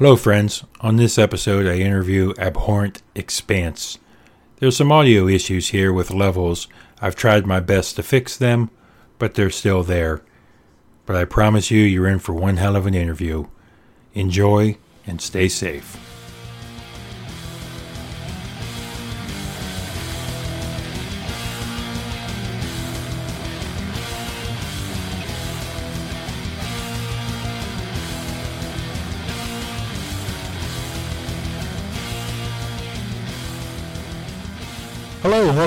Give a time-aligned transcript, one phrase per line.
[0.00, 0.64] Hello, friends.
[0.80, 3.98] On this episode, I interview Abhorrent Expanse.
[4.56, 6.68] There's some audio issues here with levels.
[7.02, 8.70] I've tried my best to fix them,
[9.18, 10.22] but they're still there.
[11.04, 13.48] But I promise you, you're in for one hell of an interview.
[14.14, 16.09] Enjoy and stay safe.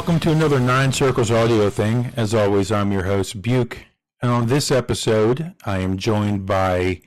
[0.04, 2.12] Welcome to another Nine Circles audio thing.
[2.18, 3.86] As always, I'm your host, Buke.
[4.22, 7.04] And on this episode, I am joined by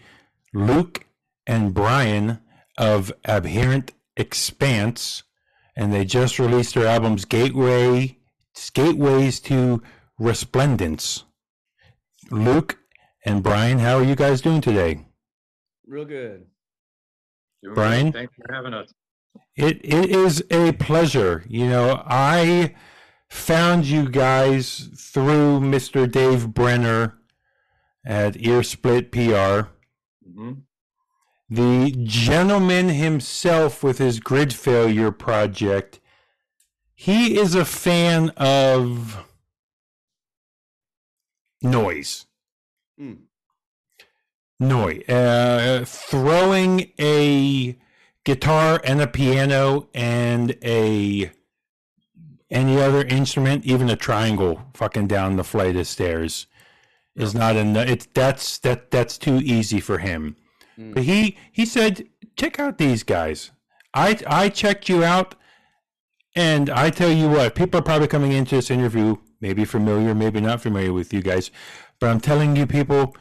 [0.54, 1.04] Luke
[1.46, 2.38] and Brian
[2.78, 5.24] of Abhorrent Expanse.
[5.76, 8.16] And they just released their albums Gateway,
[8.72, 9.82] Gateways to
[10.18, 11.24] Resplendence.
[12.30, 12.78] Luke
[13.26, 15.04] and Brian, how are you guys doing today?
[15.86, 16.46] Real good.
[17.62, 18.10] Doing Brian?
[18.10, 18.20] great.
[18.20, 18.90] Thanks for having us.
[19.56, 21.44] It it is a pleasure.
[21.48, 22.74] You know, I
[23.28, 26.10] found you guys through Mr.
[26.10, 27.18] Dave Brenner
[28.04, 29.70] at Earsplit PR.
[30.24, 30.52] hmm
[31.48, 36.00] The gentleman himself with his grid failure project.
[36.94, 39.24] He is a fan of
[41.62, 42.26] noise.
[43.00, 43.18] Mm.
[44.58, 45.08] Noise.
[45.08, 47.76] Uh, throwing a
[48.26, 51.30] guitar and a piano and a
[52.50, 56.46] any other instrument, even a triangle, fucking down the flight of stairs,
[57.14, 57.88] is not enough.
[57.88, 60.36] It's that's that that's too easy for him.
[60.78, 60.92] Mm.
[60.92, 63.52] But he he said, check out these guys.
[63.94, 65.36] I I checked you out,
[66.34, 70.40] and I tell you what, people are probably coming into this interview maybe familiar, maybe
[70.40, 71.50] not familiar with you guys,
[72.00, 73.14] but I'm telling you, people,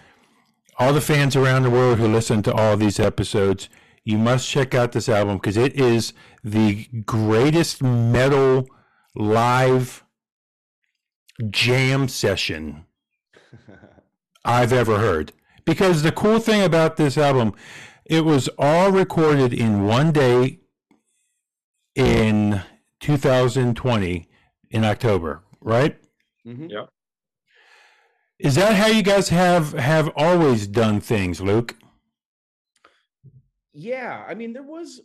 [0.80, 3.70] all the fans around the world who listen to all these episodes,
[4.06, 8.68] you must check out this album because it is the greatest metal
[9.16, 10.04] live
[11.50, 12.86] jam session
[14.46, 15.32] I've ever heard.
[15.66, 17.54] Because the cool thing about this album,
[18.06, 20.60] it was all recorded in one day
[21.96, 22.62] in
[23.00, 24.28] 2020
[24.70, 25.98] in October, right?
[26.46, 26.70] Mhm.
[26.70, 26.90] Yep.
[28.38, 31.76] Is that how you guys have have always done things, Luke?
[33.76, 35.02] Yeah, I mean, there was.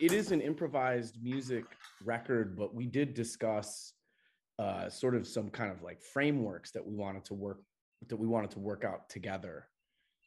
[0.00, 1.64] It is an improvised music
[2.04, 3.92] record, but we did discuss
[4.58, 7.60] uh, sort of some kind of like frameworks that we wanted to work
[8.08, 9.68] that we wanted to work out together.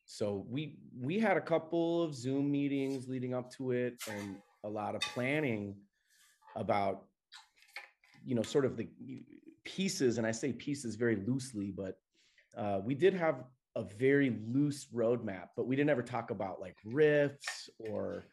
[0.05, 4.69] So we we had a couple of Zoom meetings leading up to it, and a
[4.69, 5.75] lot of planning
[6.55, 7.05] about
[8.23, 8.87] you know sort of the
[9.63, 11.97] pieces and i say pieces very loosely but
[12.57, 13.43] uh, we did have
[13.77, 18.25] a very loose roadmap but we didn't ever talk about like riffs or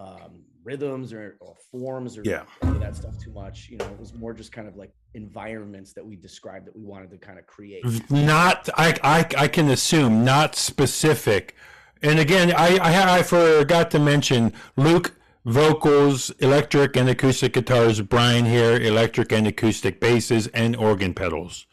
[0.00, 2.44] um, rhythms or, or forms or Yeah.
[2.62, 4.92] any of that stuff too much you know it was more just kind of like
[5.14, 9.48] environments that we described that we wanted to kind of create Not, I, I, I
[9.48, 11.54] can assume, not specific.
[12.02, 18.00] And again, I, I, I forgot to mention Luke vocals, electric and acoustic guitars.
[18.02, 21.66] Brian here, electric and acoustic basses and organ pedals.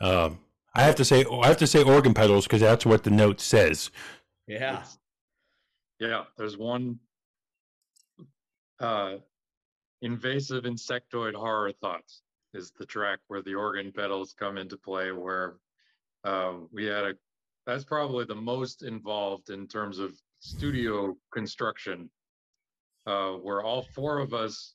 [0.00, 0.40] Um,
[0.74, 3.40] I have to say, I have to say organ pedals because that's what the note
[3.40, 3.90] says.
[4.46, 4.82] yeah
[5.98, 6.98] Yeah, there's one
[8.80, 9.16] uh,
[10.02, 12.22] invasive insectoid horror thoughts
[12.54, 15.56] is the track where the organ pedals come into play where
[16.24, 17.14] uh, we had a
[17.66, 22.10] that's probably the most involved in terms of studio construction
[23.06, 24.74] uh, where all four of us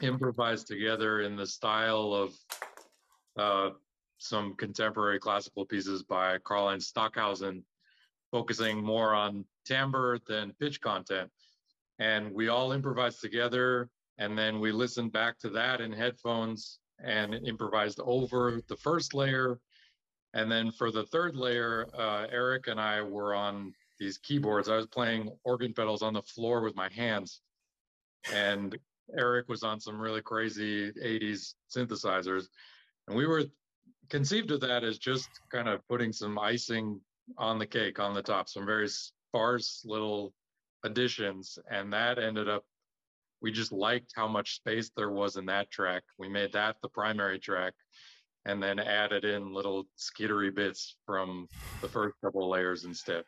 [0.00, 2.34] improvised together in the style of
[3.38, 3.70] uh,
[4.22, 7.64] some contemporary classical pieces by Karlheinz Stockhausen,
[8.30, 11.30] focusing more on timbre than pitch content.
[11.98, 17.34] And we all improvised together, and then we listened back to that in headphones and
[17.34, 19.58] improvised over the first layer.
[20.34, 24.68] And then for the third layer, uh, Eric and I were on these keyboards.
[24.68, 27.40] I was playing organ pedals on the floor with my hands,
[28.32, 28.78] and
[29.18, 32.46] Eric was on some really crazy 80s synthesizers.
[33.08, 33.44] And we were
[34.12, 37.00] conceived of that as just kind of putting some icing
[37.38, 40.34] on the cake on the top, some very sparse little
[40.84, 41.58] additions.
[41.70, 42.62] And that ended up,
[43.40, 46.02] we just liked how much space there was in that track.
[46.18, 47.72] We made that the primary track
[48.44, 51.48] and then added in little skittery bits from
[51.80, 53.24] the first couple of layers instead.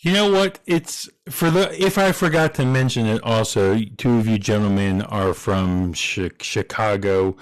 [0.00, 0.58] You know what?
[0.66, 1.80] It's for the.
[1.80, 7.36] If I forgot to mention it, also, two of you gentlemen are from Chi- Chicago.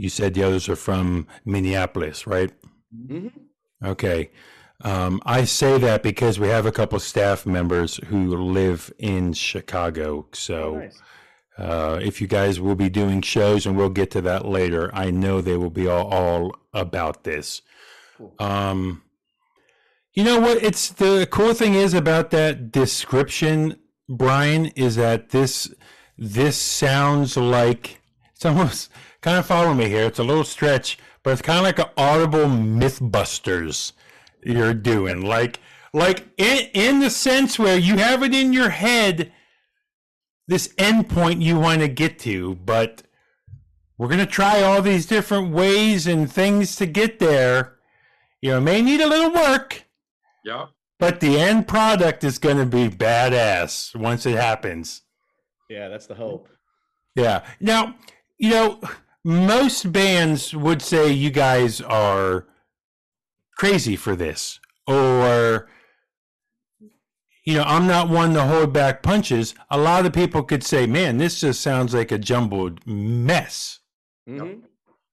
[0.00, 2.50] You said the others are from Minneapolis, right?
[2.94, 3.30] Mhm.
[3.84, 4.30] Okay.
[4.82, 10.26] Um, I say that because we have a couple staff members who live in Chicago.
[10.32, 10.98] So Oh, nice.
[11.58, 15.10] uh, if you guys will be doing shows, and we'll get to that later, I
[15.10, 17.60] know they will be all, all about this.
[18.16, 18.34] Cool.
[18.38, 19.02] Um,
[20.14, 20.62] you know what?
[20.62, 23.76] It's the cool thing is about that description,
[24.08, 25.72] Brian, is that this
[26.16, 28.00] this sounds like
[28.34, 30.04] it's almost kind of follow me here.
[30.06, 33.92] It's a little stretch, but it's kind of like an audible MythBusters
[34.42, 35.60] you're doing, like
[35.92, 39.32] like in in the sense where you have it in your head
[40.48, 43.02] this endpoint you want to get to, but
[43.98, 47.76] we're gonna try all these different ways and things to get there.
[48.42, 49.84] You know, may need a little work,
[50.44, 50.66] Yeah.
[50.98, 55.02] but the end product is going to be badass once it happens.
[55.68, 56.48] Yeah, that's the hope.
[57.14, 57.44] Yeah.
[57.60, 57.94] Now,
[58.38, 58.80] you know,
[59.24, 62.46] most bands would say you guys are
[63.58, 65.68] crazy for this, or,
[67.44, 69.54] you know, I'm not one to hold back punches.
[69.70, 73.78] A lot of people could say, man, this just sounds like a jumbled mess.
[74.28, 74.62] Mhm.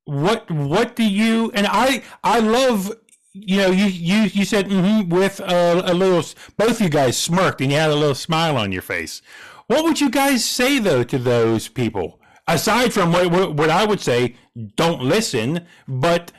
[0.06, 2.92] what what do you and i i love
[3.34, 6.24] you know you you you said mm-hmm, with a, a little
[6.56, 9.22] both you guys smirked and you had a little smile on your face
[9.68, 14.02] what would you guys say though to those people aside from what what, i would
[14.02, 14.36] say
[14.76, 16.32] don't listen but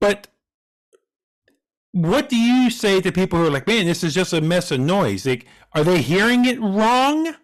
[0.00, 0.28] but
[1.92, 4.70] what do you say to people who are like man this is just a mess
[4.70, 7.34] of noise like are they hearing it wrong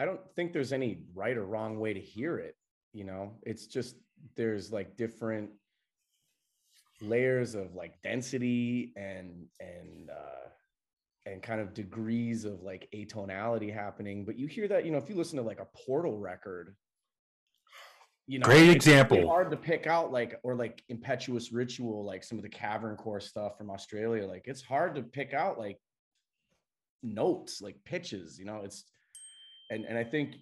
[0.00, 2.56] I don't think there's any right or wrong way to hear it.
[2.94, 3.96] You know, it's just
[4.34, 5.50] there's like different
[7.02, 10.48] layers of like density and and uh
[11.26, 14.24] and kind of degrees of like atonality happening.
[14.24, 16.74] But you hear that, you know, if you listen to like a portal record,
[18.26, 19.26] you know, Great really example.
[19.26, 23.20] hard to pick out like or like impetuous ritual, like some of the cavern core
[23.20, 24.26] stuff from Australia.
[24.26, 25.78] Like it's hard to pick out like
[27.02, 28.84] notes, like pitches, you know, it's
[29.70, 30.36] and and I think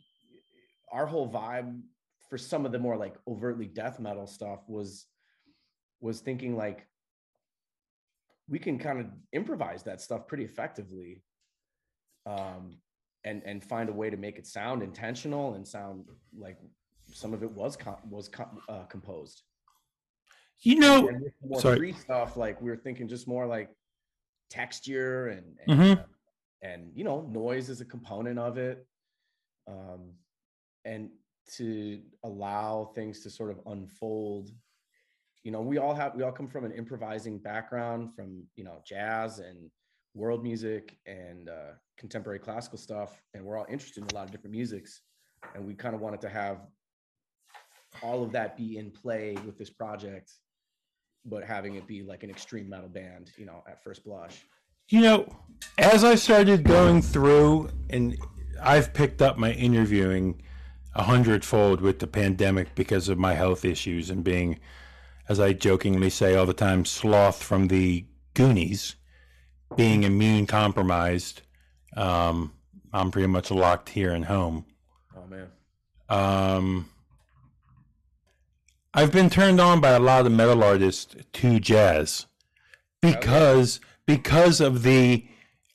[0.92, 1.80] our whole vibe
[2.28, 5.06] for some of the more like overtly death metal stuff was
[6.00, 6.86] was thinking like
[8.48, 11.22] we can kind of improvise that stuff pretty effectively
[12.26, 12.76] um
[13.24, 16.04] and and find a way to make it sound intentional and sound
[16.36, 16.58] like
[17.12, 19.42] some of it was com- was com- uh, composed
[20.60, 21.08] you know
[21.42, 21.76] more sorry.
[21.78, 23.70] free stuff like we were thinking just more like
[24.50, 25.98] texture and and, Mhm.
[26.00, 26.04] uh,
[26.62, 28.86] and you know noise is a component of it
[29.66, 30.12] um
[30.84, 31.10] and
[31.56, 34.50] to allow things to sort of unfold
[35.44, 38.80] you know we all have we all come from an improvising background from you know
[38.86, 39.70] jazz and
[40.14, 44.30] world music and uh, contemporary classical stuff and we're all interested in a lot of
[44.30, 45.02] different musics
[45.54, 46.66] and we kind of wanted to have
[48.02, 50.32] all of that be in play with this project
[51.24, 54.44] but having it be like an extreme metal band you know at first blush.
[54.88, 55.36] You know,
[55.76, 58.16] as I started going through, and
[58.62, 60.40] I've picked up my interviewing
[60.94, 64.58] a hundredfold with the pandemic because of my health issues and being,
[65.28, 68.04] as I jokingly say all the time, sloth from the
[68.34, 68.96] Goonies,
[69.76, 71.42] being immune compromised.
[71.96, 72.52] Um,
[72.92, 74.64] I'm pretty much locked here and home.
[75.16, 75.48] oh man
[76.08, 76.88] Um,
[78.94, 82.26] I've been turned on by a lot of metal artists to jazz
[83.00, 85.26] because because of the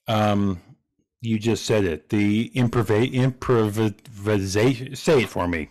[0.07, 0.59] um,
[1.21, 4.95] you just said it the improv improvisation.
[4.95, 5.69] Say it for me.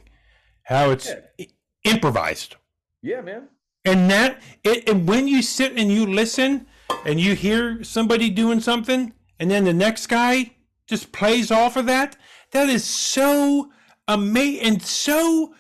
[0.63, 1.09] How it's
[1.39, 1.47] Yeah.
[1.85, 2.57] improvised.
[3.03, 3.49] yeah man
[3.85, 6.67] And that it and when you sit and you listen
[7.05, 10.53] and you hear somebody doing something and then the next guy
[10.87, 12.17] just plays off of that,
[12.53, 13.73] that is so
[14.07, 15.55] amazing and so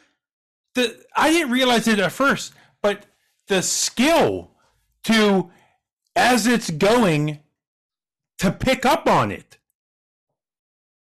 [0.75, 3.07] the I didn't realize it at first, but
[3.49, 4.52] the skill
[5.05, 5.50] to
[6.14, 7.41] as it's going
[8.38, 9.59] to pick up on it.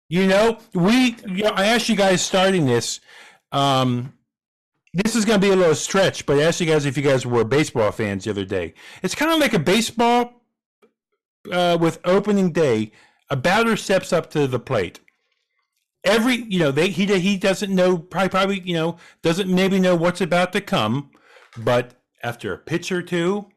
[0.09, 3.00] You know, we you know, I asked you guys starting this
[3.51, 4.14] um
[4.95, 7.03] this is going to be a little stretch, but I asked you guys if you
[7.03, 8.73] guys were baseball fans the other day.
[9.03, 10.41] It's kind of like a baseball
[11.51, 12.91] uh, with opening day.
[13.29, 14.99] A batter steps up to the plate.
[16.05, 19.95] Every you know they he he doesn't know probably probably you know doesn't maybe know
[19.95, 21.09] what's about to come,
[21.57, 23.47] but after a pitch or two,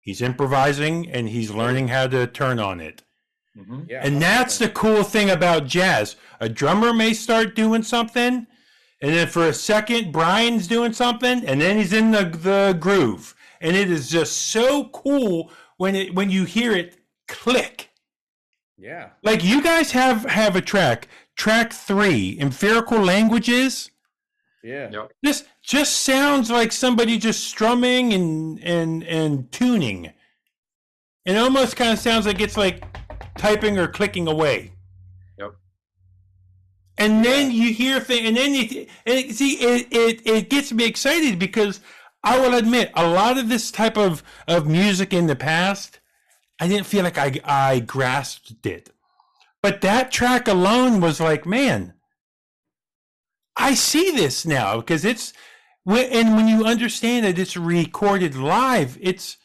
[0.00, 3.02] he's improvising and he's learning how to turn on it.
[3.56, 3.88] Mhm.
[3.90, 6.16] yeah And that's the cool thing about jazz.
[6.40, 8.46] A drummer may start doing something,
[9.02, 13.34] and then for a second, Brian's doing something, and then he's in the, the groove.
[13.60, 17.90] And it is just so cool when it when you hear it click.
[18.78, 23.90] yeah Like you guys have have a track, track three, empirical languages.
[24.62, 24.90] Yeah.
[24.92, 25.12] Yep.
[25.22, 30.12] This just sounds like somebody just strumming and and and tuning.
[31.24, 32.84] It almost kind of sounds like it's like
[33.36, 34.72] typing or clicking away.
[36.98, 40.26] And then you hear things, and then you and see it, it.
[40.26, 41.80] It gets me excited because
[42.22, 46.00] I will admit a lot of this type of of music in the past,
[46.60, 48.90] I didn't feel like I I grasped it,
[49.62, 51.94] but that track alone was like, man,
[53.56, 55.32] I see this now because it's
[55.84, 59.38] when and when you understand that it's recorded live, it's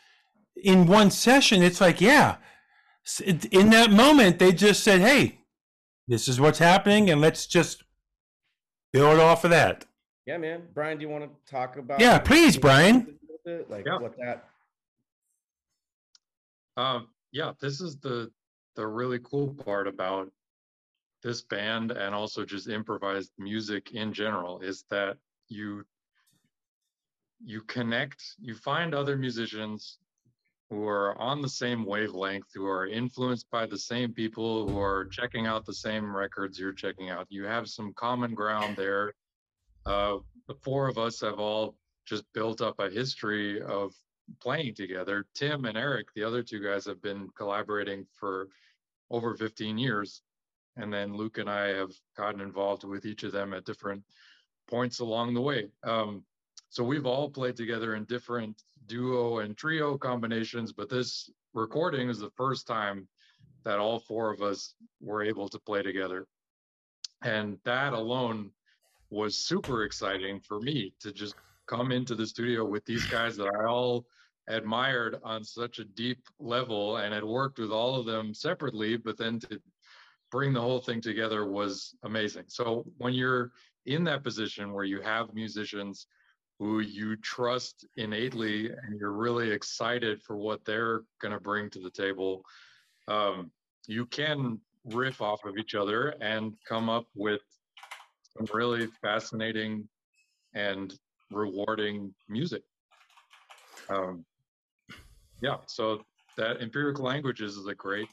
[0.56, 1.64] in one session.
[1.64, 2.38] It's like, yeah,
[3.52, 5.37] in that moment they just said, "Hey,
[6.08, 7.84] this is what's happening, and let's just
[8.94, 9.86] build off of that."
[10.26, 10.64] Yeah, man.
[10.74, 12.00] Brian, do you want to talk about?
[12.00, 13.18] Yeah, please, Brian.
[13.70, 14.00] Like Yeah.
[14.00, 14.50] what that?
[16.76, 18.32] Um, yeah, this is the
[18.76, 20.32] the really cool part about
[21.24, 25.84] this band and also just improvised music in general is that you
[27.44, 30.00] you connect, you find other musicians
[30.70, 35.06] who are on the same wavelength, who are influenced by the same people, who are
[35.06, 37.26] checking out the same records you're checking out.
[37.30, 39.14] You have some common ground there.
[39.86, 43.94] Uh, the four of us have all just built up a history of
[44.42, 45.26] playing together.
[45.34, 48.50] Tim and Eric, the other two guys, have been collaborating for
[49.10, 50.22] over 15 years.
[50.76, 54.04] And then Luke and I have gotten involved with each of them at different
[54.70, 55.70] points along the way.
[55.84, 56.24] Um,
[56.70, 62.20] so we've all played together in different duo and trio combinations, but this recording is
[62.20, 63.08] the first time
[63.66, 66.28] that all four of us were able to play together.
[67.24, 68.52] And that alone
[69.10, 71.36] was super exciting for me to just
[71.68, 74.06] come into the studio with these guys that I all
[74.48, 79.18] admired on such a deep level and had worked with all of them separately, but
[79.18, 79.60] then to
[80.32, 82.46] bring the whole thing together was amazing.
[82.48, 83.52] So when you're
[83.86, 86.08] in that position where you have musicians
[86.60, 91.80] who you trust innately and you're really excited for what they're going to bring to
[91.80, 92.44] the table,
[93.08, 93.52] um,
[93.88, 97.42] you can riff off of each other and come up with
[98.36, 99.88] some really fascinating
[100.54, 100.94] and
[101.32, 102.64] rewarding music.
[103.90, 104.26] Um,
[105.42, 106.02] yeah, so
[106.38, 108.10] that empirical languages is a great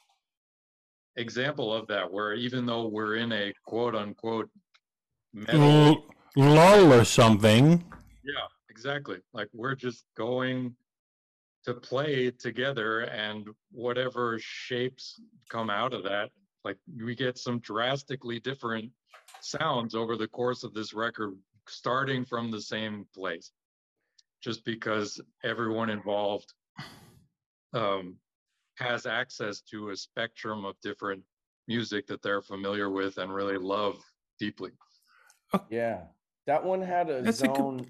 [1.17, 4.51] example of that, where even though we're in a quote unquote
[5.33, 6.05] metal,
[6.37, 7.85] lull or something.
[8.25, 9.19] Yeah, exactly.
[9.33, 10.75] Like we're just going
[11.65, 16.31] to play together, and whatever shapes come out of that,
[16.65, 18.91] like we get some drastically different
[19.41, 21.35] sounds over the course of this record,
[21.69, 23.51] starting from the same place,
[24.43, 26.53] just because everyone involved
[27.73, 28.17] um,
[28.77, 31.23] has access to a spectrum of different
[31.67, 33.97] music that they're familiar with and really love
[34.39, 34.71] deeply.
[35.71, 36.01] Yeah,
[36.47, 37.87] that one had a That's a good- zone.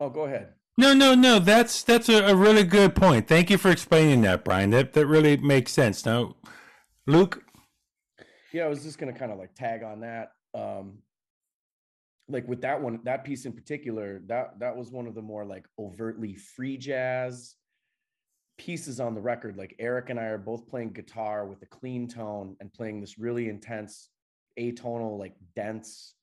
[0.00, 0.52] Oh, go ahead.
[0.78, 1.38] No, no, no.
[1.38, 3.28] That's that's a, a really good point.
[3.28, 4.70] Thank you for explaining that, Brian.
[4.70, 6.04] That that really makes sense.
[6.04, 6.36] Now,
[7.06, 7.42] Luke.
[8.52, 10.32] Yeah, I was just gonna kind of like tag on that.
[10.54, 10.98] Um,
[12.28, 15.44] like with that one, that piece in particular, that that was one of the more
[15.44, 17.56] like overtly free jazz
[18.58, 19.56] pieces on the record.
[19.56, 23.18] Like Eric and I are both playing guitar with a clean tone and playing this
[23.18, 24.10] really intense
[24.58, 26.14] atonal, like dense,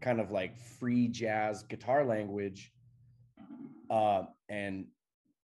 [0.00, 2.72] kind of like free jazz guitar language.
[3.90, 4.86] Uh, and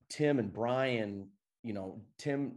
[0.10, 1.28] Tim and Brian,
[1.64, 2.54] you know, Tim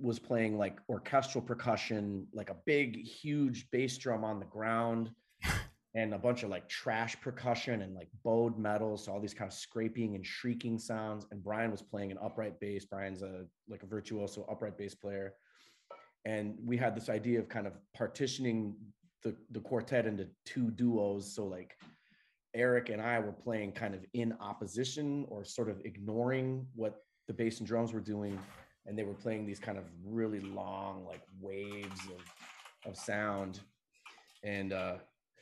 [0.00, 5.10] was playing like orchestral percussion, like a big, huge bass drum on the ground,
[5.94, 8.96] and a bunch of like trash percussion and like bowed metal.
[8.96, 11.26] So all these kind of scraping and shrieking sounds.
[11.30, 12.84] And Brian was playing an upright bass.
[12.84, 15.34] Brian's a like a virtuoso upright bass player.
[16.24, 18.74] And we had this idea of kind of partitioning
[19.22, 21.34] the, the quartet into two duos.
[21.34, 21.76] So like
[22.54, 27.34] Eric and I were playing kind of in opposition or sort of ignoring what the
[27.34, 28.38] bass and drums were doing.
[28.86, 33.60] And they were playing these kind of really long, like waves of, of sound.
[34.42, 34.96] And uh,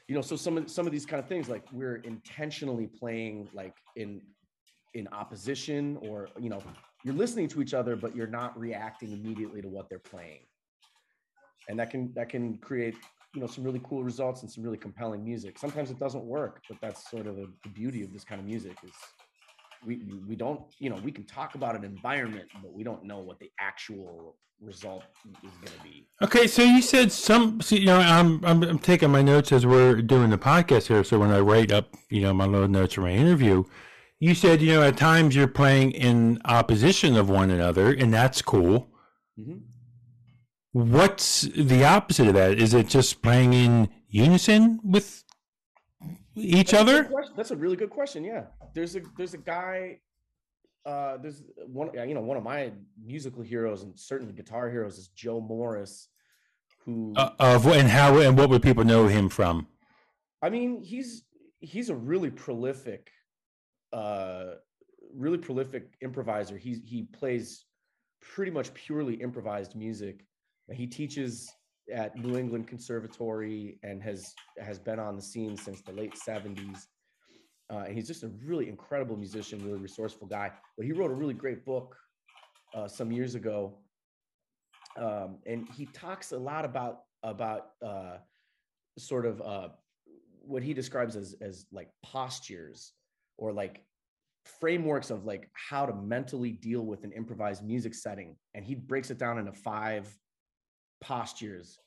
[0.08, 3.48] you know, so some of some of these kind of things, like we're intentionally playing
[3.52, 4.22] like in
[4.94, 6.62] in opposition, or you know,
[7.04, 10.40] you're listening to each other, but you're not reacting immediately to what they're playing.
[11.68, 12.94] And that can that can create
[13.34, 16.62] you know some really cool results and some really compelling music sometimes it doesn't work
[16.68, 18.92] but that's sort of the, beauty of this kind of music is
[19.86, 23.18] we we don't you know we can talk about an environment but we don't know
[23.18, 25.02] what the actual result
[25.44, 27.60] is going to be Okay, so you said some.
[27.60, 31.02] See, you know, I'm, I'm I'm taking my notes as we're doing the podcast here.
[31.02, 33.64] So when I write up, you know, my little notes for my interview,
[34.20, 38.40] you said, you know, at times you're playing in opposition of one another, and that's
[38.40, 38.88] cool.
[39.36, 39.62] Mhm.
[40.72, 42.58] What's the opposite of that?
[42.58, 45.22] Is it just playing in unison with
[46.34, 47.04] each That's other?
[47.04, 47.34] question.
[47.36, 48.24] That's a really good question.
[48.24, 50.00] Yeah, there's a there's a guy.
[50.86, 51.90] Uh, there's one.
[51.94, 56.08] You know, one of my musical heroes and certainly guitar heroes is Joe Morris,
[56.84, 59.66] who Uh, of and how and what would people know him from?
[60.40, 61.24] I mean, he's
[61.60, 63.10] he's a really prolific,
[63.92, 64.54] uh,
[65.14, 66.56] really prolific improviser.
[66.56, 67.66] He's he plays
[68.22, 70.24] pretty much purely improvised music.
[70.72, 71.52] He teaches
[71.92, 76.88] at New England Conservatory and has has been on the scene since the late seventies.
[77.70, 80.50] Uh, and he's just a really incredible musician, really resourceful guy.
[80.76, 81.96] But he wrote a really great book
[82.74, 83.78] uh, some years ago,
[84.98, 88.16] um, and he talks a lot about about uh,
[88.98, 89.68] sort of uh,
[90.44, 92.92] what he describes as as like postures
[93.38, 93.84] or like
[94.44, 99.08] frameworks of like how to mentally deal with an improvised music setting and he breaks
[99.08, 100.12] it down into five
[101.02, 101.78] postures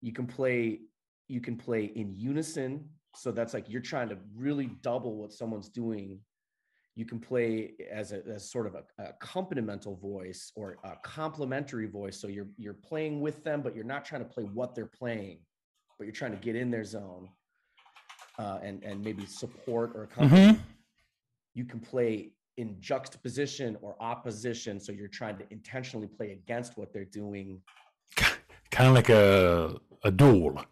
[0.00, 0.80] you can play
[1.28, 5.68] you can play in unison so that's like you're trying to really double what someone's
[5.68, 6.18] doing
[6.94, 11.86] you can play as a as sort of a, a accompanimental voice or a complementary
[11.86, 14.86] voice so you're you're playing with them but you're not trying to play what they're
[14.86, 15.38] playing
[15.98, 17.28] but you're trying to get in their zone
[18.38, 20.52] uh, and and maybe support or accompany.
[20.52, 20.60] Mhm.
[21.54, 26.92] You can play in juxtaposition or opposition, so you're trying to intentionally play against what
[26.92, 27.60] they're doing.
[28.16, 30.64] Kind of like a a duel.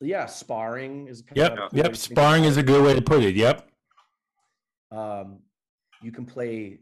[0.00, 1.96] Yeah, sparring is kind Yep, of yep.
[1.96, 3.34] Sparring is a good way to put it.
[3.36, 3.68] Yep.
[4.90, 5.38] Um,
[6.02, 6.80] you can play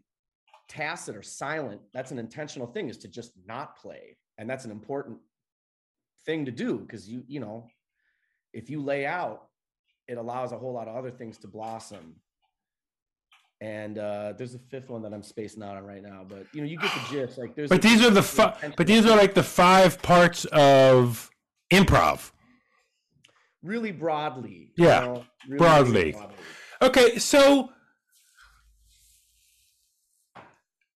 [0.68, 1.80] tacit or silent.
[1.92, 5.18] That's an intentional thing, is to just not play, and that's an important
[6.24, 7.68] thing to do because you you know,
[8.52, 9.48] if you lay out,
[10.08, 12.16] it allows a whole lot of other things to blossom.
[13.62, 16.62] And uh, there's a fifth one that I'm spacing out on right now, but you
[16.62, 17.38] know, you get the gist.
[17.38, 17.68] Like, there's.
[17.70, 21.30] But a- these are the there's fi- but these are like the five parts of
[21.70, 22.32] improv.
[23.62, 24.72] really broadly.
[24.76, 26.36] Yeah, know, really, really broadly.
[26.82, 27.70] Okay, so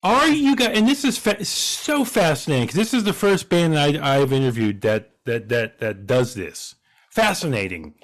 [0.02, 0.76] are you guys?
[0.76, 4.32] And this is fa- so fascinating because this is the first band that I, I've
[4.32, 6.75] interviewed that that that that does this.
[7.11, 7.94] Fascinating.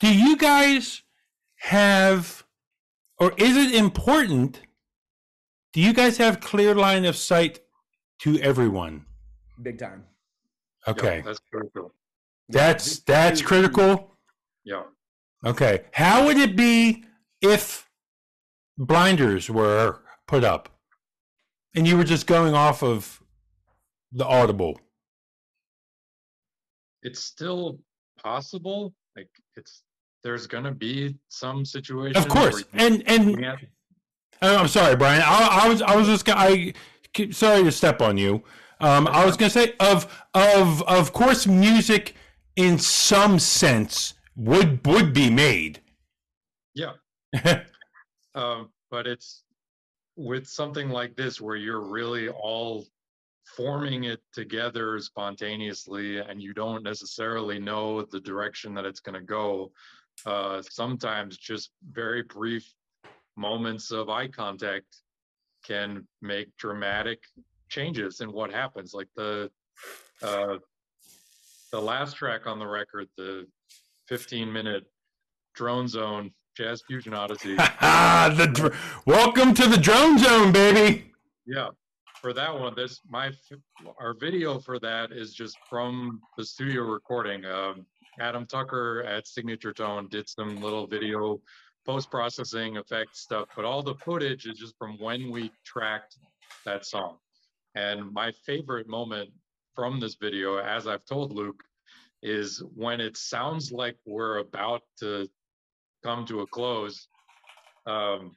[0.00, 1.02] Do you guys
[1.60, 2.44] have,
[3.18, 4.60] or is it important?
[5.72, 7.60] Do you guys have clear line of sight
[8.20, 9.04] to everyone?
[9.62, 10.04] Big time.
[10.86, 11.92] Yeah, Okay, that's critical.
[12.48, 14.16] that's this that's critical.
[14.64, 14.84] Yeah.
[15.44, 15.84] Okay.
[15.92, 17.04] How would it be
[17.42, 17.88] if
[18.76, 20.68] blinders were put up
[21.74, 23.22] and you were just going off of
[24.12, 24.80] the audible?
[27.02, 27.78] It's still
[28.22, 28.94] possible.
[29.16, 29.82] Like it's
[30.22, 32.24] there's gonna be some situations.
[32.24, 32.64] Of course.
[32.72, 33.44] And and
[34.42, 35.22] oh, I'm sorry, Brian.
[35.24, 36.72] I, I was I was just gonna I
[37.30, 38.42] sorry to step on you.
[38.80, 42.14] Um, I was gonna say of of of course music
[42.56, 45.80] in some sense would would be made.
[46.74, 46.92] yeah.
[48.34, 49.42] Um, but it's
[50.14, 52.86] with something like this where you're really all
[53.56, 59.20] forming it together spontaneously and you don't necessarily know the direction that it's going to
[59.20, 59.72] go.
[60.26, 62.66] Uh, sometimes just very brief
[63.36, 65.02] moments of eye contact
[65.64, 67.20] can make dramatic
[67.68, 68.94] changes in what happens.
[68.94, 69.50] Like the
[70.22, 70.56] uh,
[71.70, 73.46] the last track on the record, the
[74.08, 74.84] 15 minute
[75.54, 77.54] drone zone jazz fusion odyssey.
[77.80, 78.74] the dr-
[79.06, 81.12] welcome to the drone zone, baby.
[81.46, 81.68] Yeah,
[82.20, 83.30] for that one, this my
[84.00, 87.44] our video for that is just from the studio recording.
[87.44, 87.86] Um,
[88.20, 91.40] Adam Tucker at Signature Tone did some little video
[91.86, 96.16] post processing effect stuff, but all the footage is just from when we tracked
[96.64, 97.16] that song.
[97.74, 99.30] And my favorite moment
[99.74, 101.62] from this video, as I've told Luke,
[102.22, 105.28] is when it sounds like we're about to
[106.02, 107.06] come to a close.
[107.86, 108.32] Um,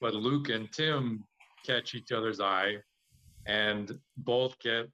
[0.00, 1.24] but Luke and Tim
[1.64, 2.78] catch each other's eye
[3.46, 4.90] and both get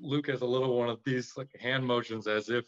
[0.00, 2.64] Luke has a little one of these like hand motions as if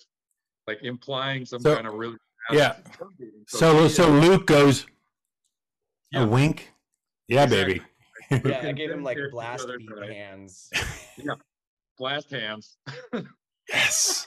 [0.71, 2.17] like implying some So- kind of really
[2.53, 2.73] yeah.
[2.75, 3.45] fast drum beating.
[3.47, 4.87] So so Luke goes
[6.13, 6.23] Yeah.
[6.25, 6.73] a wink.
[7.29, 7.83] Yeah, Exactly.
[8.31, 8.49] baby.
[8.49, 10.11] Yeah, I gave him like blast other beat side.
[10.13, 10.71] hands.
[11.99, 12.77] blast hands.
[13.69, 14.27] Yes.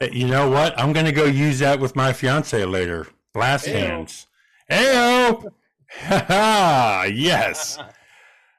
[0.00, 0.76] Hey, you know what?
[0.76, 3.06] I'm gonna go use that with my fiance later.
[3.32, 3.72] Blast Ayo.
[3.78, 4.26] hands.
[4.68, 5.52] Ayo.
[6.00, 7.06] Ha ha.
[7.12, 7.78] Yes.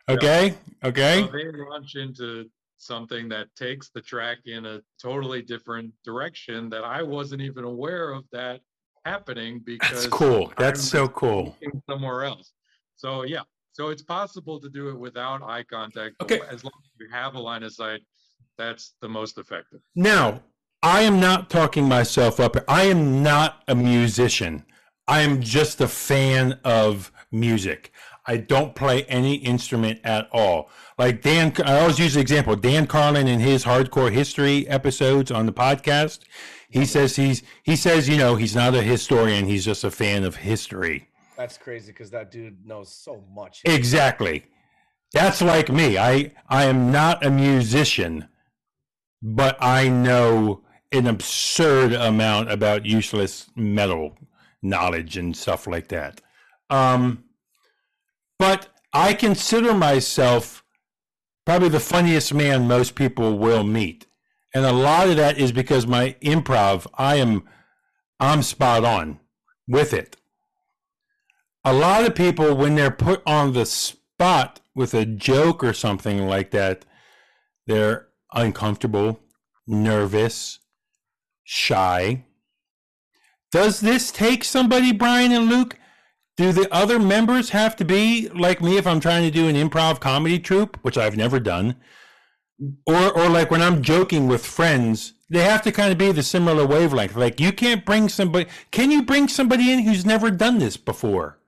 [0.08, 0.54] Okay.
[0.82, 1.26] Okay.
[1.26, 2.50] So they launch into
[2.86, 8.12] something that takes the track in a totally different direction that I wasn't even aware
[8.12, 8.62] of that
[9.06, 10.54] happening because That's cool.
[10.58, 11.58] That's I'm so cool.
[11.90, 12.54] somewhere else.
[12.96, 13.42] So yeah,
[13.74, 16.16] so it's possible to do it without eye contact.
[16.22, 16.40] Okay.
[16.50, 18.02] As long as you have a line of sight,
[18.58, 19.82] that's the most effective.
[19.96, 20.42] Now,
[20.82, 22.56] I am not talking myself up.
[22.68, 24.66] I am not a musician.
[25.08, 27.92] I'm just a fan of music.
[28.26, 30.70] I don't play any instrument at all.
[30.98, 32.56] Like Dan, I always use the example.
[32.56, 36.20] Dan Carlin in his hardcore history episodes on the podcast,
[36.70, 39.46] he says he's he says you know he's not a historian.
[39.46, 41.08] He's just a fan of history.
[41.38, 43.62] That's crazy because that dude knows so much.
[43.66, 44.46] Exactly.
[45.14, 45.98] That's like me.
[45.98, 48.30] I I am not a musician,
[49.22, 54.18] but I know an absurd amount about useless metal
[54.62, 56.22] knowledge and stuff like that.
[56.70, 57.26] Um,
[58.44, 60.66] but I consider myself
[61.46, 64.06] probably the funniest man most people will meet.
[64.54, 67.48] And a lot of that is because my improv, I am
[68.20, 69.22] I'm spot on
[69.66, 70.18] with it.
[71.64, 76.28] A lot of people when they're put on the spot with a joke or something
[76.28, 76.84] like that,
[77.66, 79.22] they're uncomfortable,
[79.66, 80.60] nervous,
[81.46, 82.26] shy.
[83.54, 85.78] Does this take somebody, Brian and Luke?
[86.36, 89.56] Do the other members have to be like me if I'm trying to do an
[89.56, 91.76] improv comedy troupe, which I've never done?
[92.88, 96.24] Or, or like when I'm joking with friends, they have to kind of be the
[96.24, 97.16] similar wavelength.
[97.16, 98.50] Like you can't bring somebody.
[98.72, 101.40] Can you bring somebody in who's never done this before?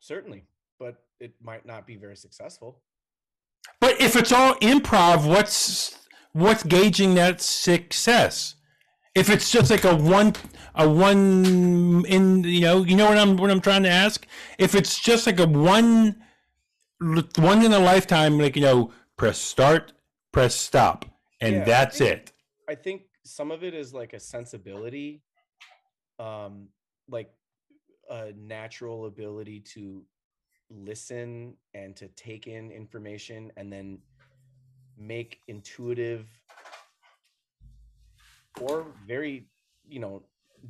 [0.00, 0.44] Certainly,
[0.78, 2.82] but it might not be very successful.
[3.80, 8.54] But if it's all improv, what's what's gauging that success?
[9.14, 10.34] If it's just like a one
[10.74, 14.26] a one in you know you know what I'm what I'm trying to ask.
[14.58, 16.16] If it's just like a one
[17.38, 19.92] one in a lifetime, like you know, press start,
[20.32, 21.04] press stop,
[21.40, 22.32] and Yeah, that's I think- it.
[22.66, 25.22] I think some of it is like a sensibility,
[26.18, 26.68] um,
[27.08, 27.30] like
[28.10, 30.02] a natural ability to
[30.70, 33.98] listen and to take in information and then
[34.96, 36.26] make intuitive
[38.60, 39.46] or very,
[39.86, 40.22] you know,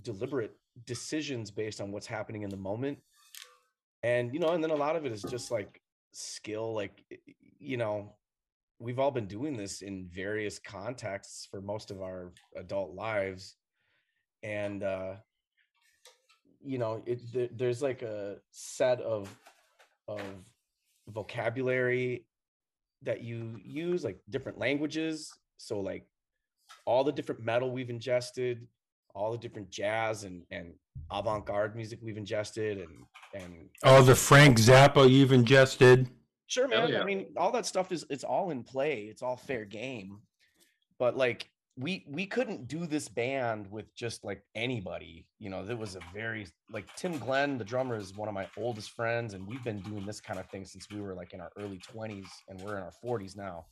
[0.02, 2.98] deliberate decisions based on what's happening in the moment.
[4.02, 5.80] And, you know, and then a lot of it is just like
[6.12, 7.04] skill, like,
[7.58, 8.14] you know,
[8.78, 13.56] we've all been doing this in various contexts for most of our adult lives
[14.42, 15.14] and uh
[16.62, 19.34] you know it there, there's like a set of
[20.08, 20.20] of
[21.08, 22.26] vocabulary
[23.02, 26.06] that you use like different languages so like
[26.86, 28.66] all the different metal we've ingested
[29.14, 30.74] all the different jazz and and
[31.10, 36.08] avant-garde music we've ingested and and Oh, the Frank Zappa you've ingested.
[36.46, 36.88] Sure, man.
[36.88, 37.00] yeah.
[37.00, 39.04] I mean, all that stuff is it's all in play.
[39.10, 40.20] It's all fair game.
[40.98, 45.26] But like we we couldn't do this band with just like anybody.
[45.40, 48.46] You know, there was a very like Tim Glenn, the drummer, is one of my
[48.56, 51.40] oldest friends, and we've been doing this kind of thing since we were like in
[51.40, 53.66] our early 20s and we're in our 40s now.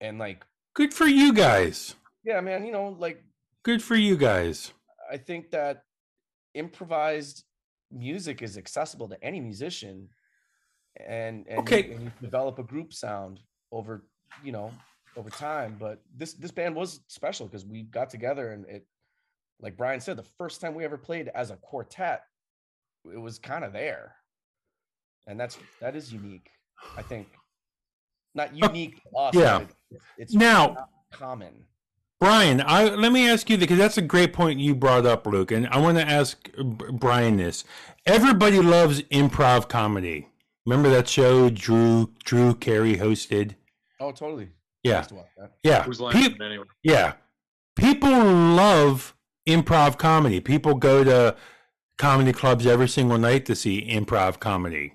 [0.00, 1.94] And like, Good for you guys.
[2.24, 3.22] yeah, man, you know, like
[3.62, 4.72] Good for you guys.
[5.10, 5.84] I think that
[6.54, 7.44] improvised
[7.90, 10.08] music is accessible to any musician,
[11.06, 11.86] and and, Okay.
[11.88, 13.40] you, and you develop a group sound
[13.72, 14.04] over
[14.42, 14.70] you know
[15.16, 15.76] over time.
[15.78, 18.86] But this this band was special because we got together and it,
[19.60, 22.24] like Brian said, the first time we ever played as a quartet,
[23.12, 24.16] it was kind of there,
[25.26, 26.50] and that's that is unique.
[26.96, 27.28] I think
[28.34, 29.34] not unique to us.
[29.34, 29.60] yeah.
[29.90, 31.64] it's, it's Now- not common.
[32.20, 35.50] Brian, I let me ask you because that's a great point you brought up, Luke,
[35.50, 37.64] and I want to ask uh, Brian this.
[38.06, 40.28] Everybody loves improv comedy.
[40.64, 43.56] Remember that show Drew Drew Carey hosted?
[44.00, 44.48] Oh, totally.
[44.82, 45.16] Yeah, to
[45.62, 45.82] yeah.
[45.84, 46.64] Pe- anyway?
[46.82, 47.14] yeah.
[47.76, 49.14] People love
[49.46, 50.40] improv comedy.
[50.40, 51.36] People go to
[51.98, 54.94] comedy clubs every single night to see improv comedy.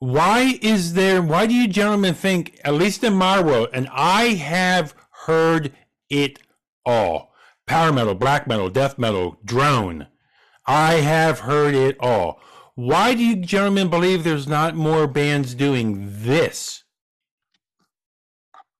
[0.00, 4.34] Why is there, why do you gentlemen think, at least in my world, and I
[4.34, 4.94] have
[5.26, 5.72] heard
[6.08, 6.40] it
[6.84, 7.30] all
[7.70, 10.08] power metal, black metal, death metal, drone.
[10.66, 12.40] I have heard it all.
[12.74, 16.82] Why do you gentlemen believe there's not more bands doing this?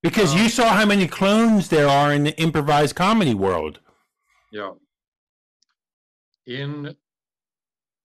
[0.03, 3.79] Because you Um, saw how many clones there are in the improvised comedy world.
[4.51, 4.73] Yeah.
[6.47, 6.97] In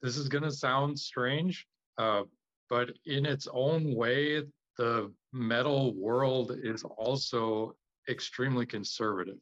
[0.03, 1.65] this is gonna sound strange,
[1.97, 2.23] uh,
[2.69, 4.43] but in its own way,
[4.77, 7.75] the metal world is also
[8.09, 9.37] extremely conservative.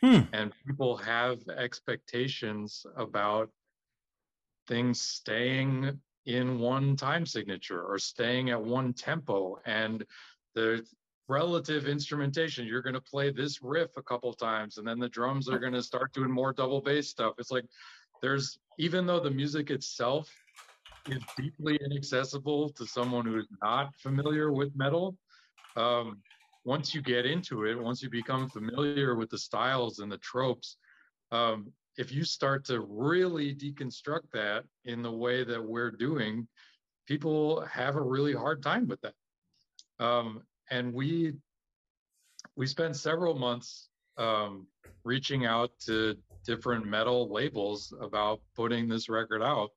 [0.00, 0.20] Hmm.
[0.32, 3.50] And people have expectations about
[4.66, 10.04] things staying in one time signature or staying at one tempo and
[10.54, 10.84] the
[11.28, 15.48] relative instrumentation you're going to play this riff a couple times and then the drums
[15.48, 17.64] are going to start doing more double bass stuff it's like
[18.20, 20.30] there's even though the music itself
[21.08, 25.16] is deeply inaccessible to someone who is not familiar with metal
[25.76, 26.18] um,
[26.64, 30.76] once you get into it once you become familiar with the styles and the tropes
[31.32, 36.46] um, if you start to really deconstruct that in the way that we're doing,
[37.06, 39.14] people have a really hard time with that.
[39.98, 41.34] Um, and we
[42.56, 43.88] we spent several months
[44.18, 44.66] um,
[45.04, 49.70] reaching out to different metal labels about putting this record out,